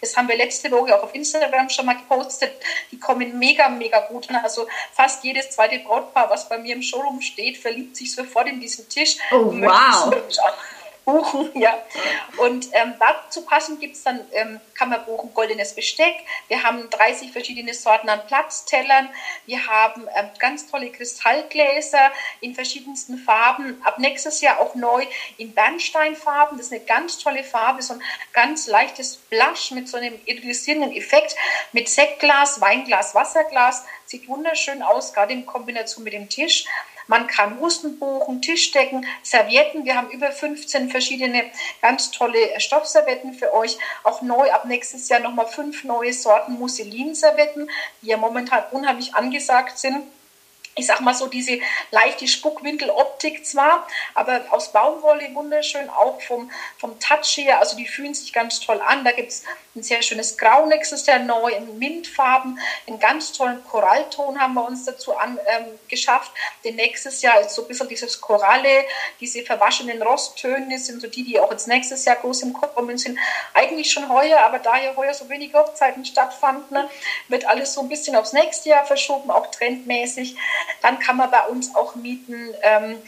Das 0.00 0.16
haben 0.16 0.28
wir 0.28 0.36
letzte 0.36 0.70
Woche 0.70 0.96
auch 0.96 1.02
auf 1.02 1.12
Instagram 1.12 1.68
schon 1.68 1.86
mal 1.86 1.96
gepostet. 1.96 2.52
Die 2.92 3.00
kommen 3.00 3.36
mega, 3.36 3.68
mega 3.68 3.98
gut 4.06 4.30
an. 4.30 4.36
Also 4.36 4.68
fast 4.92 5.24
jedes 5.24 5.50
zweite 5.50 5.80
Brautpaar, 5.80 6.30
was 6.30 6.48
bei 6.48 6.56
mir 6.58 6.76
im 6.76 6.82
Showroom 6.82 7.20
steht, 7.20 7.58
verliebt 7.58 7.96
sich 7.96 8.14
sofort 8.14 8.46
in 8.46 8.60
diesen 8.60 8.88
Tisch. 8.88 9.16
Oh, 9.32 9.52
wow 9.52 10.14
buchen, 11.10 11.50
ja. 11.60 11.78
Und 12.38 12.68
ähm, 12.72 12.94
dazu 12.98 13.44
passend 13.44 13.80
gibt 13.80 13.96
es 13.96 14.02
dann, 14.02 14.20
ähm, 14.32 14.60
kann 14.74 14.90
man 14.90 15.04
buchen 15.04 15.34
goldenes 15.34 15.74
Besteck. 15.74 16.14
Wir 16.48 16.62
haben 16.62 16.88
30 16.90 17.32
verschiedene 17.32 17.74
Sorten 17.74 18.08
an 18.08 18.26
Platztellern. 18.26 19.08
Wir 19.46 19.66
haben 19.66 20.06
ähm, 20.16 20.30
ganz 20.38 20.70
tolle 20.70 20.90
Kristallgläser 20.90 22.10
in 22.40 22.54
verschiedensten 22.54 23.18
Farben. 23.18 23.80
Ab 23.84 23.98
nächstes 23.98 24.40
Jahr 24.40 24.60
auch 24.60 24.74
neu 24.74 25.04
in 25.36 25.54
Bernsteinfarben. 25.54 26.56
Das 26.56 26.66
ist 26.66 26.72
eine 26.72 26.84
ganz 26.84 27.18
tolle 27.18 27.44
Farbe, 27.44 27.82
so 27.82 27.94
ein 27.94 28.02
ganz 28.32 28.66
leichtes 28.66 29.16
Blush 29.16 29.70
mit 29.72 29.88
so 29.88 29.96
einem 29.96 30.18
iridisierenden 30.24 30.92
Effekt 30.92 31.36
mit 31.72 31.88
Sektglas, 31.88 32.60
Weinglas, 32.60 33.14
Wasserglas. 33.14 33.84
Sieht 34.06 34.28
wunderschön 34.28 34.82
aus, 34.82 35.12
gerade 35.12 35.32
in 35.32 35.46
Kombination 35.46 36.04
mit 36.04 36.12
dem 36.12 36.28
Tisch. 36.28 36.64
Man 37.10 37.26
kann 37.26 37.58
Husten 37.58 37.98
buchen, 37.98 38.40
Tischdecken, 38.40 39.04
Servietten. 39.24 39.84
Wir 39.84 39.96
haben 39.96 40.10
über 40.10 40.30
15 40.30 40.90
verschiedene 40.90 41.42
ganz 41.82 42.12
tolle 42.12 42.38
Stoffservietten 42.60 43.34
für 43.34 43.52
euch. 43.52 43.78
Auch 44.04 44.22
neu 44.22 44.48
ab 44.52 44.64
nächstes 44.66 45.08
Jahr 45.08 45.18
nochmal 45.18 45.48
fünf 45.48 45.82
neue 45.82 46.12
Sorten 46.12 46.52
Musselinservietten, 46.52 47.68
die 48.00 48.06
ja 48.06 48.16
momentan 48.16 48.62
unheimlich 48.70 49.16
angesagt 49.16 49.80
sind 49.80 50.04
ich 50.76 50.86
sag 50.86 51.00
mal 51.00 51.14
so, 51.14 51.26
diese 51.26 51.58
leichte 51.90 52.26
Spuckwindeloptik 52.26 53.44
zwar, 53.44 53.86
aber 54.14 54.44
aus 54.50 54.72
Baumwolle 54.72 55.34
wunderschön, 55.34 55.90
auch 55.90 56.20
vom, 56.22 56.50
vom 56.78 56.98
Touch 57.00 57.36
her, 57.36 57.58
also 57.58 57.76
die 57.76 57.86
fühlen 57.86 58.14
sich 58.14 58.32
ganz 58.32 58.60
toll 58.60 58.80
an. 58.80 59.04
Da 59.04 59.12
gibt 59.12 59.30
es 59.30 59.44
ein 59.74 59.82
sehr 59.82 60.02
schönes 60.02 60.38
Grau 60.38 60.66
nächstes 60.66 61.06
Jahr 61.06 61.18
neu, 61.18 61.52
in 61.52 61.78
Mintfarben, 61.78 62.58
einen 62.86 62.98
ganz 62.98 63.32
tollen 63.32 63.62
Korallton 63.64 64.40
haben 64.40 64.54
wir 64.54 64.66
uns 64.66 64.84
dazu 64.84 65.16
an, 65.16 65.38
ähm. 65.46 65.78
Denn 66.64 66.76
nächstes 66.76 67.22
Jahr 67.22 67.40
ist 67.40 67.54
so 67.54 67.62
ein 67.62 67.68
bisschen 67.68 67.88
dieses 67.88 68.20
Koralle, 68.20 68.84
diese 69.20 69.42
verwaschenen 69.42 70.00
Rosttöne 70.02 70.78
sind 70.78 71.00
so 71.00 71.08
die, 71.08 71.24
die 71.24 71.38
auch 71.38 71.50
jetzt 71.50 71.68
nächstes 71.68 72.04
Jahr 72.04 72.16
groß 72.16 72.42
im 72.42 72.52
Kommen 72.52 72.96
sind. 72.96 73.18
Eigentlich 73.54 73.92
schon 73.92 74.08
heuer, 74.08 74.40
aber 74.40 74.60
da 74.60 74.78
ja 74.78 74.94
heuer 74.96 75.12
so 75.12 75.28
wenig 75.28 75.52
Hochzeiten 75.52 76.04
stattfanden, 76.04 76.76
ne, 76.76 76.90
wird 77.28 77.46
alles 77.46 77.74
so 77.74 77.80
ein 77.80 77.88
bisschen 77.88 78.16
aufs 78.16 78.32
nächste 78.32 78.70
Jahr 78.70 78.86
verschoben, 78.86 79.30
auch 79.30 79.48
trendmäßig. 79.48 80.36
Dann 80.82 80.98
kann 80.98 81.16
man 81.16 81.30
bei 81.30 81.46
uns 81.46 81.74
auch 81.74 81.94
mieten 81.94 82.54
ähm, 82.62 83.00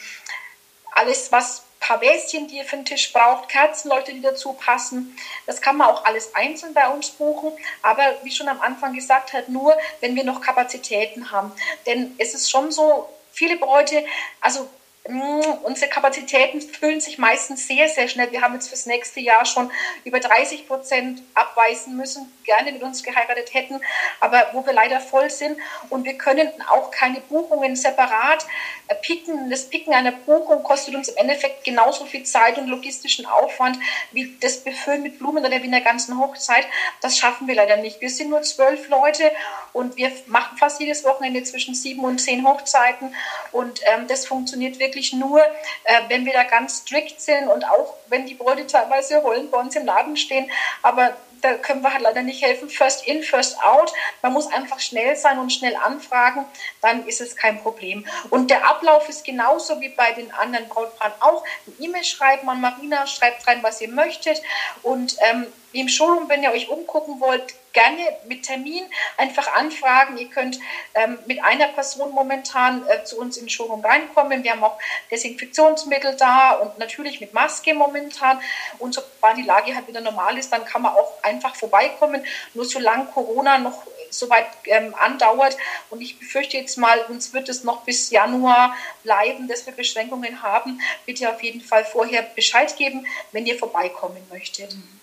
alles, 0.94 1.32
was 1.32 1.62
paar 1.80 2.00
Wäschen, 2.00 2.46
die 2.46 2.58
ihr 2.58 2.64
für 2.64 2.76
den 2.76 2.84
Tisch 2.84 3.12
braucht, 3.12 3.48
Kerzenleute, 3.48 4.12
die 4.12 4.20
dazu 4.20 4.52
passen. 4.52 5.16
Das 5.46 5.60
kann 5.60 5.76
man 5.76 5.88
auch 5.88 6.04
alles 6.04 6.34
einzeln 6.34 6.74
bei 6.74 6.88
uns 6.88 7.10
buchen, 7.10 7.52
aber 7.82 8.02
wie 8.22 8.30
schon 8.30 8.48
am 8.48 8.60
Anfang 8.60 8.94
gesagt, 8.94 9.32
halt 9.32 9.48
nur, 9.48 9.76
wenn 10.00 10.14
wir 10.14 10.22
noch 10.22 10.40
Kapazitäten 10.40 11.32
haben. 11.32 11.52
Denn 11.86 12.14
es 12.18 12.34
ist 12.34 12.50
schon 12.50 12.70
so, 12.70 13.08
viele 13.32 13.56
Bräute, 13.56 14.04
also 14.40 14.68
unsere 15.04 15.90
Kapazitäten 15.90 16.60
füllen 16.60 17.00
sich 17.00 17.18
meistens 17.18 17.66
sehr, 17.66 17.88
sehr 17.88 18.06
schnell. 18.06 18.30
Wir 18.30 18.40
haben 18.40 18.54
jetzt 18.54 18.68
fürs 18.68 18.86
nächste 18.86 19.18
Jahr 19.18 19.44
schon 19.44 19.68
über 20.04 20.20
30 20.20 20.68
Prozent 20.68 21.22
abweisen 21.34 21.96
müssen, 21.96 22.32
gerne 22.44 22.70
mit 22.70 22.82
uns 22.82 23.02
geheiratet 23.02 23.52
hätten, 23.52 23.80
aber 24.20 24.50
wo 24.52 24.64
wir 24.64 24.72
leider 24.72 25.00
voll 25.00 25.28
sind. 25.28 25.58
Und 25.90 26.04
wir 26.04 26.16
können 26.16 26.48
auch 26.70 26.92
keine 26.92 27.20
Buchungen 27.20 27.74
separat 27.74 28.46
äh, 28.86 28.94
picken. 28.94 29.50
Das 29.50 29.68
Picken 29.68 29.92
einer 29.92 30.12
Buchung 30.12 30.62
kostet 30.62 30.94
uns 30.94 31.08
im 31.08 31.16
Endeffekt 31.16 31.64
genauso 31.64 32.04
viel 32.04 32.22
Zeit 32.22 32.58
und 32.58 32.68
logistischen 32.68 33.26
Aufwand 33.26 33.78
wie 34.12 34.36
das 34.40 34.62
Befüllen 34.62 35.02
mit 35.02 35.18
Blumen 35.18 35.44
oder 35.44 35.60
wie 35.62 35.66
in 35.66 35.72
der 35.72 35.80
ganzen 35.80 36.16
Hochzeit. 36.18 36.66
Das 37.00 37.18
schaffen 37.18 37.48
wir 37.48 37.56
leider 37.56 37.76
nicht. 37.76 38.00
Wir 38.00 38.10
sind 38.10 38.30
nur 38.30 38.42
zwölf 38.42 38.88
Leute 38.88 39.32
und 39.72 39.96
wir 39.96 40.12
machen 40.26 40.56
fast 40.58 40.78
jedes 40.78 41.02
Wochenende 41.02 41.42
zwischen 41.42 41.74
sieben 41.74 42.04
und 42.04 42.20
zehn 42.20 42.46
Hochzeiten. 42.46 43.12
Und 43.50 43.80
ähm, 43.92 44.06
das 44.06 44.26
funktioniert 44.26 44.78
wirklich 44.78 44.91
wirklich 44.92 45.14
nur, 45.14 45.40
äh, 45.84 46.02
wenn 46.08 46.26
wir 46.26 46.34
da 46.34 46.44
ganz 46.44 46.78
strikt 46.78 47.18
sind 47.18 47.48
und 47.48 47.64
auch 47.64 47.94
wenn 48.08 48.26
die 48.26 48.34
Bräute 48.34 48.66
teilweise 48.66 49.22
heulend 49.22 49.50
bei 49.50 49.58
uns 49.58 49.74
im 49.74 49.86
Laden 49.86 50.18
stehen. 50.18 50.50
Aber 50.82 51.16
da 51.40 51.54
können 51.54 51.80
wir 51.80 51.92
halt 51.92 52.02
leider 52.02 52.20
nicht 52.20 52.42
helfen. 52.42 52.68
First 52.68 53.06
in, 53.06 53.22
first 53.22 53.56
out. 53.64 53.90
Man 54.20 54.34
muss 54.34 54.52
einfach 54.52 54.78
schnell 54.78 55.16
sein 55.16 55.38
und 55.38 55.50
schnell 55.50 55.74
anfragen, 55.76 56.44
dann 56.82 57.06
ist 57.06 57.22
es 57.22 57.34
kein 57.34 57.60
Problem. 57.60 58.06
Und 58.28 58.50
der 58.50 58.68
Ablauf 58.68 59.08
ist 59.08 59.24
genauso 59.24 59.80
wie 59.80 59.88
bei 59.88 60.12
den 60.12 60.30
anderen 60.32 60.68
Brautpaaren 60.68 61.14
auch. 61.20 61.42
Eine 61.66 61.76
E-Mail 61.86 62.04
schreiben 62.04 62.48
an 62.50 62.60
Marina, 62.60 63.06
schreibt 63.06 63.46
rein, 63.48 63.62
was 63.62 63.80
ihr 63.80 63.88
möchtet. 63.88 64.42
Und 64.82 65.16
ähm, 65.20 65.46
im 65.72 65.88
Showroom, 65.88 66.28
wenn 66.28 66.42
ihr 66.42 66.52
euch 66.52 66.68
umgucken 66.68 67.20
wollt, 67.20 67.54
gerne 67.72 68.02
mit 68.26 68.42
Termin 68.44 68.84
einfach 69.16 69.54
anfragen. 69.54 70.16
Ihr 70.18 70.28
könnt 70.28 70.58
ähm, 70.94 71.18
mit 71.26 71.42
einer 71.42 71.68
Person 71.68 72.12
momentan 72.12 72.86
äh, 72.88 73.04
zu 73.04 73.18
uns 73.18 73.36
in 73.36 73.44
den 73.44 73.50
Showroom 73.50 73.84
reinkommen. 73.84 74.44
Wir 74.44 74.52
haben 74.52 74.64
auch 74.64 74.78
Desinfektionsmittel 75.10 76.16
da 76.16 76.52
und 76.52 76.78
natürlich 76.78 77.20
mit 77.20 77.32
Maske 77.32 77.74
momentan. 77.74 78.40
Und 78.78 78.94
sobald 78.94 79.36
die 79.36 79.42
Lage 79.42 79.74
halt 79.74 79.88
wieder 79.88 80.00
normal 80.00 80.38
ist, 80.38 80.52
dann 80.52 80.64
kann 80.64 80.82
man 80.82 80.94
auch 80.94 81.22
einfach 81.22 81.56
vorbeikommen. 81.56 82.24
Nur 82.54 82.64
solange 82.64 83.06
Corona 83.06 83.58
noch 83.58 83.82
so 84.10 84.28
weit 84.28 84.46
ähm, 84.66 84.94
andauert 84.94 85.56
und 85.88 86.02
ich 86.02 86.18
befürchte 86.18 86.58
jetzt 86.58 86.76
mal, 86.76 87.00
uns 87.08 87.32
wird 87.32 87.48
es 87.48 87.64
noch 87.64 87.82
bis 87.84 88.10
Januar 88.10 88.76
bleiben, 89.02 89.48
dass 89.48 89.64
wir 89.64 89.72
Beschränkungen 89.72 90.42
haben, 90.42 90.82
bitte 91.06 91.30
auf 91.30 91.42
jeden 91.42 91.62
Fall 91.62 91.84
vorher 91.86 92.20
Bescheid 92.20 92.76
geben, 92.76 93.06
wenn 93.32 93.46
ihr 93.46 93.58
vorbeikommen 93.58 94.22
möchtet. 94.30 94.74
Mhm. 94.74 95.01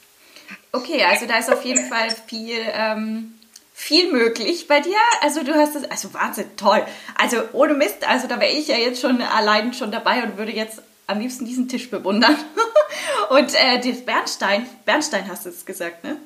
Okay, 0.72 1.04
also 1.04 1.26
da 1.26 1.40
ist 1.40 1.52
auf 1.52 1.64
jeden 1.66 1.88
Fall 1.88 2.10
viel, 2.28 2.60
ähm, 2.74 3.34
viel 3.74 4.12
möglich 4.12 4.68
bei 4.68 4.80
dir. 4.82 4.98
Also 5.22 5.44
du 5.44 5.56
hast 5.56 5.76
es, 5.76 5.90
also 5.90 6.14
Wahnsinn, 6.14 6.56
toll. 6.58 6.86
Also 7.18 7.42
ohne 7.54 7.74
Mist, 7.74 8.08
also 8.08 8.28
da 8.28 8.40
wäre 8.40 8.52
ich 8.52 8.68
ja 8.68 8.78
jetzt 8.78 9.02
schon 9.02 9.22
allein 9.22 9.74
schon 9.74 9.92
dabei 9.92 10.24
und 10.24 10.38
würde 10.38 10.52
jetzt 10.52 10.82
am 11.08 11.20
liebsten 11.20 11.46
diesen 11.46 11.68
Tisch 11.68 11.90
bewundern. 11.90 12.38
und 13.30 13.54
äh, 13.56 13.80
das 13.80 14.06
Bernstein, 14.06 14.68
Bernstein 14.86 15.28
hast 15.28 15.46
du 15.46 15.50
es 15.50 15.66
gesagt, 15.66 16.04
ne? 16.04 16.18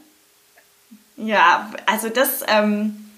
Ja, 1.16 1.72
also 1.86 2.10
das, 2.10 2.44
ähm, 2.48 3.12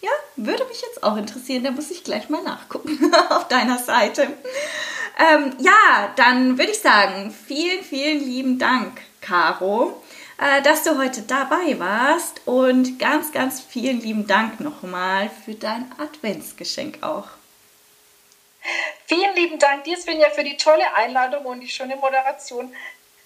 ja, 0.00 0.10
würde 0.36 0.64
mich 0.64 0.80
jetzt 0.80 1.04
auch 1.04 1.16
interessieren. 1.16 1.62
Da 1.62 1.70
muss 1.70 1.90
ich 1.90 2.02
gleich 2.02 2.28
mal 2.28 2.42
nachgucken 2.42 3.14
auf 3.28 3.46
deiner 3.46 3.78
Seite. 3.78 4.26
Ähm, 5.18 5.52
ja, 5.58 6.12
dann 6.16 6.58
würde 6.58 6.72
ich 6.72 6.80
sagen, 6.80 7.32
vielen, 7.46 7.84
vielen 7.84 8.20
lieben 8.20 8.58
Dank, 8.58 9.00
Caro. 9.20 10.02
Äh, 10.40 10.62
dass 10.62 10.84
du 10.84 10.96
heute 10.96 11.20
dabei 11.20 11.78
warst 11.78 12.40
und 12.46 12.98
ganz, 12.98 13.30
ganz 13.30 13.60
vielen 13.60 14.00
lieben 14.00 14.26
Dank 14.26 14.58
nochmal 14.58 15.28
für 15.44 15.54
dein 15.54 15.92
Adventsgeschenk 15.98 17.02
auch. 17.02 17.28
Vielen 19.04 19.34
lieben 19.34 19.58
Dank 19.58 19.84
dir, 19.84 19.98
Svenja, 19.98 20.30
für 20.30 20.44
die 20.44 20.56
tolle 20.56 20.94
Einladung 20.94 21.44
und 21.44 21.60
die 21.60 21.68
schöne 21.68 21.96
Moderation. 21.96 22.74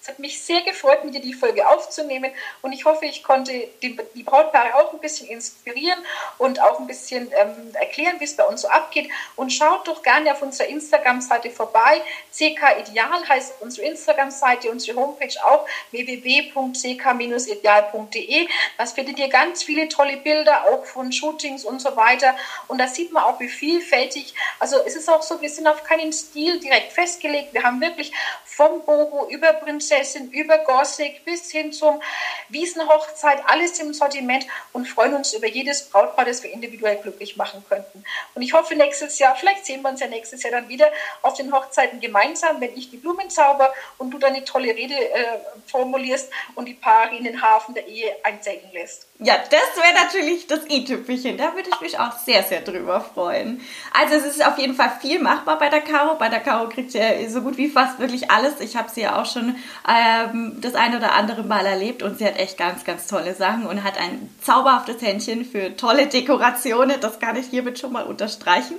Es 0.05 0.09
hat 0.09 0.19
mich 0.19 0.39
sehr 0.39 0.61
gefreut, 0.61 1.03
mit 1.03 1.15
dir 1.15 1.19
die 1.19 1.33
Folge 1.33 1.67
aufzunehmen 1.67 2.29
und 2.61 2.73
ich 2.73 2.85
hoffe, 2.85 3.07
ich 3.07 3.23
konnte 3.23 3.69
die, 3.81 3.97
Brautpaare 4.23 4.75
auch 4.75 4.93
ein 4.93 4.99
bisschen 4.99 5.27
inspirieren 5.27 5.97
und 6.37 6.61
auch 6.61 6.79
ein 6.79 6.85
bisschen 6.85 7.31
ähm, 7.35 7.73
erklären, 7.73 8.19
wie 8.19 8.25
es 8.25 8.35
bei 8.35 8.43
uns 8.43 8.61
so 8.61 8.67
abgeht. 8.67 9.09
Und 9.35 9.51
schaut 9.51 9.87
doch 9.87 10.03
gerne 10.03 10.31
auf 10.31 10.43
unserer 10.43 10.67
Instagram-Seite 10.67 11.49
vorbei. 11.49 12.03
CK 12.31 12.81
Ideal 12.81 13.27
heißt 13.27 13.55
unsere 13.61 13.87
Instagram-Seite, 13.87 14.69
unsere 14.69 14.99
Homepage 14.99 15.43
auch 15.43 15.67
www.ck-ideal.de. 15.89 18.47
Das 18.77 18.91
findet 18.91 19.17
ihr 19.17 19.29
ganz 19.29 19.63
viele 19.63 19.89
tolle 19.89 20.17
Bilder, 20.17 20.65
auch 20.65 20.85
von 20.85 21.11
Shootings 21.11 21.65
und 21.65 21.81
so 21.81 21.95
weiter. 21.95 22.35
Und 22.67 22.77
da 22.77 22.87
sieht 22.87 23.11
man 23.11 23.23
auch, 23.23 23.39
wie 23.39 23.49
vielfältig, 23.49 24.35
also 24.59 24.77
es 24.85 24.95
ist 24.95 25.09
auch 25.09 25.23
so, 25.23 25.41
wir 25.41 25.49
sind 25.49 25.65
auf 25.65 25.83
keinen 25.83 26.13
Stil 26.13 26.59
direkt 26.59 26.93
festgelegt. 26.93 27.55
Wir 27.55 27.63
haben 27.63 27.81
wirklich 27.81 28.11
vom 28.43 28.85
Boho 28.85 29.27
über 29.29 29.53
Prinzessin, 29.53 29.94
über 30.31 30.57
Gothic 30.59 31.25
bis 31.25 31.51
hin 31.51 31.71
zum 31.71 32.01
Wiesenhochzeit, 32.49 33.43
alles 33.47 33.79
im 33.79 33.93
Sortiment 33.93 34.45
und 34.73 34.87
freuen 34.87 35.13
uns 35.13 35.33
über 35.33 35.47
jedes 35.47 35.89
Brautpaar, 35.89 36.25
das 36.25 36.43
wir 36.43 36.51
individuell 36.51 36.97
glücklich 36.97 37.37
machen 37.37 37.63
könnten. 37.67 38.03
Und 38.33 38.41
ich 38.41 38.53
hoffe 38.53 38.75
nächstes 38.75 39.19
Jahr, 39.19 39.35
vielleicht 39.35 39.65
sehen 39.65 39.81
wir 39.81 39.89
uns 39.89 39.99
ja 39.99 40.07
nächstes 40.07 40.43
Jahr 40.43 40.51
dann 40.51 40.69
wieder 40.69 40.91
auf 41.21 41.35
den 41.35 41.53
Hochzeiten 41.53 41.99
gemeinsam, 41.99 42.61
wenn 42.61 42.75
ich 42.77 42.89
die 42.89 42.97
Blumen 42.97 43.29
zauber 43.29 43.73
und 43.97 44.11
du 44.11 44.17
deine 44.17 44.43
tolle 44.43 44.75
Rede 44.75 44.95
äh, 44.95 45.39
formulierst 45.67 46.29
und 46.55 46.65
die 46.65 46.73
Paare 46.73 47.15
in 47.15 47.23
den 47.23 47.41
Hafen 47.41 47.73
der 47.73 47.87
Ehe 47.87 48.15
einsenken 48.23 48.71
lässt. 48.73 49.07
Ja, 49.19 49.35
das 49.37 49.81
wäre 49.81 50.05
natürlich 50.05 50.45
das 50.45 50.69
i-Tüpfelchen. 50.69 51.37
Da 51.37 51.55
würde 51.55 51.69
ich 51.73 51.79
mich 51.79 51.97
auch 51.97 52.11
sehr, 52.19 52.43
sehr 52.43 52.59
drüber 52.59 52.99
freuen. 52.99 53.61
Also 53.93 54.15
es 54.15 54.25
ist 54.25 54.45
auf 54.45 54.57
jeden 54.57 54.75
Fall 54.75 54.91
viel 54.99 55.21
machbar 55.21 55.57
bei 55.57 55.69
der 55.69 55.79
Caro. 55.79 56.17
Bei 56.17 56.27
der 56.27 56.41
Caro 56.41 56.67
kriegt 56.67 56.93
ihr 56.93 57.29
so 57.29 57.41
gut 57.41 57.55
wie 57.55 57.69
fast 57.69 57.97
wirklich 57.99 58.29
alles. 58.29 58.59
Ich 58.59 58.75
habe 58.75 58.89
sie 58.89 59.03
ja 59.03 59.21
auch 59.21 59.25
schon 59.25 59.55
ähm, 59.87 60.57
das 60.59 60.75
eine 60.75 60.97
oder 60.97 61.13
andere 61.13 61.43
Mal 61.43 61.65
erlebt 61.65 62.03
und 62.03 62.17
sie 62.17 62.25
hat 62.25 62.37
echt 62.37 62.57
ganz, 62.57 62.83
ganz 62.83 63.07
tolle 63.07 63.33
Sachen 63.35 63.65
und 63.67 63.85
hat 63.85 63.97
ein 63.97 64.29
zauberhaftes 64.41 65.01
Händchen 65.01 65.45
für 65.45 65.77
tolle 65.77 66.07
Dekorationen. 66.07 66.99
Das 66.99 67.17
kann 67.21 67.37
ich 67.37 67.45
hiermit 67.45 67.79
schon 67.79 67.93
mal 67.93 68.03
unterstreichen. 68.03 68.75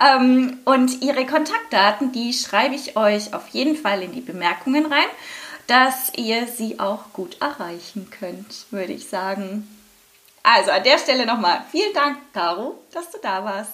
Ähm, 0.00 0.60
und 0.66 1.02
ihre 1.02 1.26
Kontaktdaten, 1.26 2.12
die 2.12 2.32
schreibe 2.32 2.76
ich 2.76 2.96
euch 2.96 3.34
auf 3.34 3.48
jeden 3.48 3.74
Fall 3.74 4.04
in 4.04 4.12
die 4.12 4.20
Bemerkungen 4.20 4.86
rein 4.86 5.08
dass 5.66 6.12
ihr 6.16 6.48
sie 6.48 6.80
auch 6.80 7.12
gut 7.12 7.36
erreichen 7.40 8.10
könnt, 8.10 8.66
würde 8.72 8.92
ich 8.92 9.08
sagen. 9.08 9.68
Also 10.42 10.70
an 10.70 10.82
der 10.82 10.98
Stelle 10.98 11.26
nochmal 11.26 11.64
vielen 11.70 11.92
Dank, 11.92 12.18
Caro, 12.32 12.82
dass 12.92 13.10
du 13.10 13.18
da 13.18 13.44
warst. 13.44 13.72